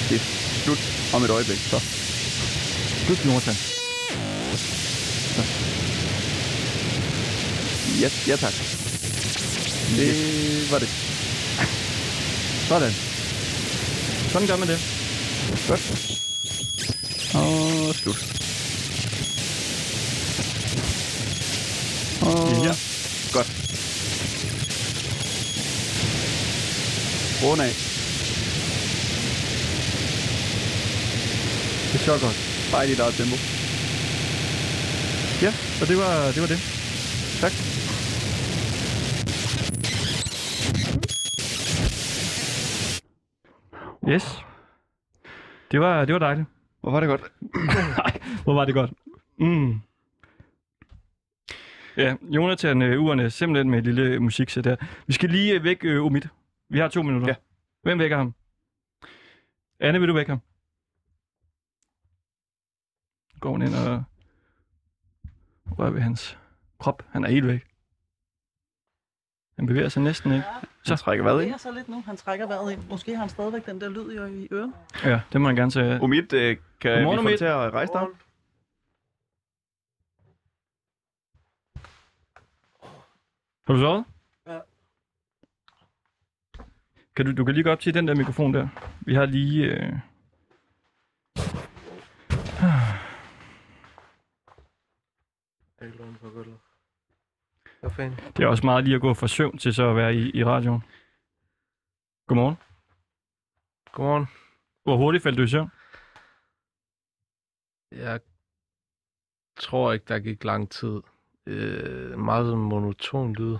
[0.09, 0.25] Det er
[0.63, 0.79] slut
[1.13, 1.79] om et øjeblik, så.
[3.05, 3.55] Slut, Jonathan.
[8.01, 8.53] Ja, ja tak.
[9.97, 10.89] Det var det.
[12.67, 12.93] Sådan.
[14.31, 14.98] Sådan gør man det.
[15.70, 15.82] Godt.
[17.34, 18.17] Og slut.
[22.22, 22.74] Og Ja.
[23.34, 23.47] godt.
[27.43, 27.74] Rund af.
[31.93, 32.36] Det er så godt.
[32.72, 33.36] Bare i dit eget tempo.
[35.41, 36.41] Ja, og det var det.
[36.41, 36.78] Var det.
[45.72, 46.47] Det var, det var dejligt.
[46.82, 47.32] Hvor var det godt.
[48.43, 48.91] Hvor var det godt.
[49.38, 49.80] Mm.
[51.97, 54.76] Ja, Jonathan øh, Urene, simpelthen med et lille musiksæt der.
[55.07, 56.22] Vi skal lige øh, væk øh, Omid.
[56.70, 57.28] Vi har to minutter.
[57.28, 57.36] Ja.
[57.82, 58.34] Hvem vækker ham?
[59.80, 60.41] Anne, vil du vække ham?
[63.39, 64.03] Går hun ind og
[65.78, 66.38] rører ved hans
[66.80, 67.03] krop.
[67.09, 67.68] Han er helt væk.
[69.60, 70.45] Han bevæger sig næsten ikke.
[70.84, 71.53] Så trækker hvad Det ind.
[71.53, 72.03] er så lidt nu.
[72.05, 72.89] Han trækker vejret ind.
[72.89, 74.74] Måske har han stadigvæk den der lyd i, i øret.
[75.03, 76.01] Ja, det må han gerne sige.
[76.01, 78.01] Omid, øh, kan Godmorgen, vi få til at rejse dig?
[83.68, 84.05] Har du sovet?
[84.47, 84.60] Ja.
[87.16, 88.68] Kan du, du kan lige gå op til den der mikrofon der.
[89.01, 89.66] Vi har lige...
[89.66, 89.93] Øh...
[95.82, 96.57] Jeg låne på gulvet.
[97.82, 100.43] Det er også meget lige at gå fra søvn til så at være i, i
[100.43, 100.84] radioen.
[102.27, 102.57] Godmorgen.
[103.91, 104.27] Godmorgen.
[104.84, 105.71] Hvor hurtigt faldt du i søvn?
[107.91, 108.19] Jeg
[109.57, 111.01] tror ikke, der gik lang tid.
[111.45, 113.57] Øh, meget monoton lyd.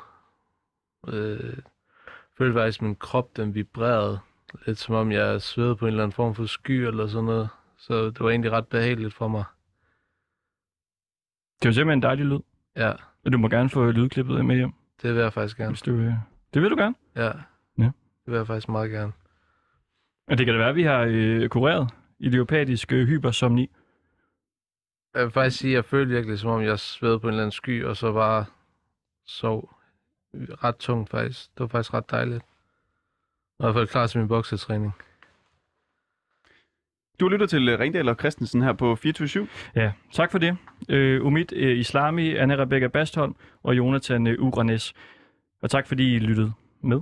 [1.08, 1.58] Øh,
[2.38, 4.20] følte faktisk, at min krop den vibrerede.
[4.66, 7.50] Lidt som om jeg svedede på en eller anden form for sky eller sådan noget.
[7.78, 9.44] Så det var egentlig ret behageligt for mig.
[11.62, 12.40] Det var simpelthen en dejlig lyd.
[12.76, 12.94] Ja,
[13.26, 15.70] Og du må gerne få lydklippet med hjem, det vil jeg faktisk gerne.
[15.72, 15.92] hvis du...
[15.92, 16.14] Øh...
[16.54, 16.96] Det vil du gerne.
[17.16, 17.32] Ja.
[17.78, 17.92] Ja.
[18.26, 19.12] Det vil jeg faktisk meget gerne.
[20.28, 21.90] Og det kan da være, at vi har øh, kureret
[22.20, 23.72] idiopætisk øh, hypersomni.
[25.14, 27.44] Jeg vil faktisk sige, at jeg følte virkelig, som om jeg svedede på en eller
[27.44, 28.46] anden sky, og så bare
[29.26, 29.76] sov
[30.34, 31.52] ret tungt faktisk.
[31.54, 32.44] Det var faktisk ret dejligt.
[33.60, 34.94] Og jeg er hvert fald klar til min boksetræning.
[37.20, 40.58] Du lytter til øh, Ringdal og Christensen her på 24 Ja, tak for det.
[40.90, 44.94] Øh, Umid øh, Islami, Anna Rebecca Bastholm og Jonathan øh, Uranes.
[45.62, 46.52] Og tak fordi I lyttede
[46.84, 47.00] med.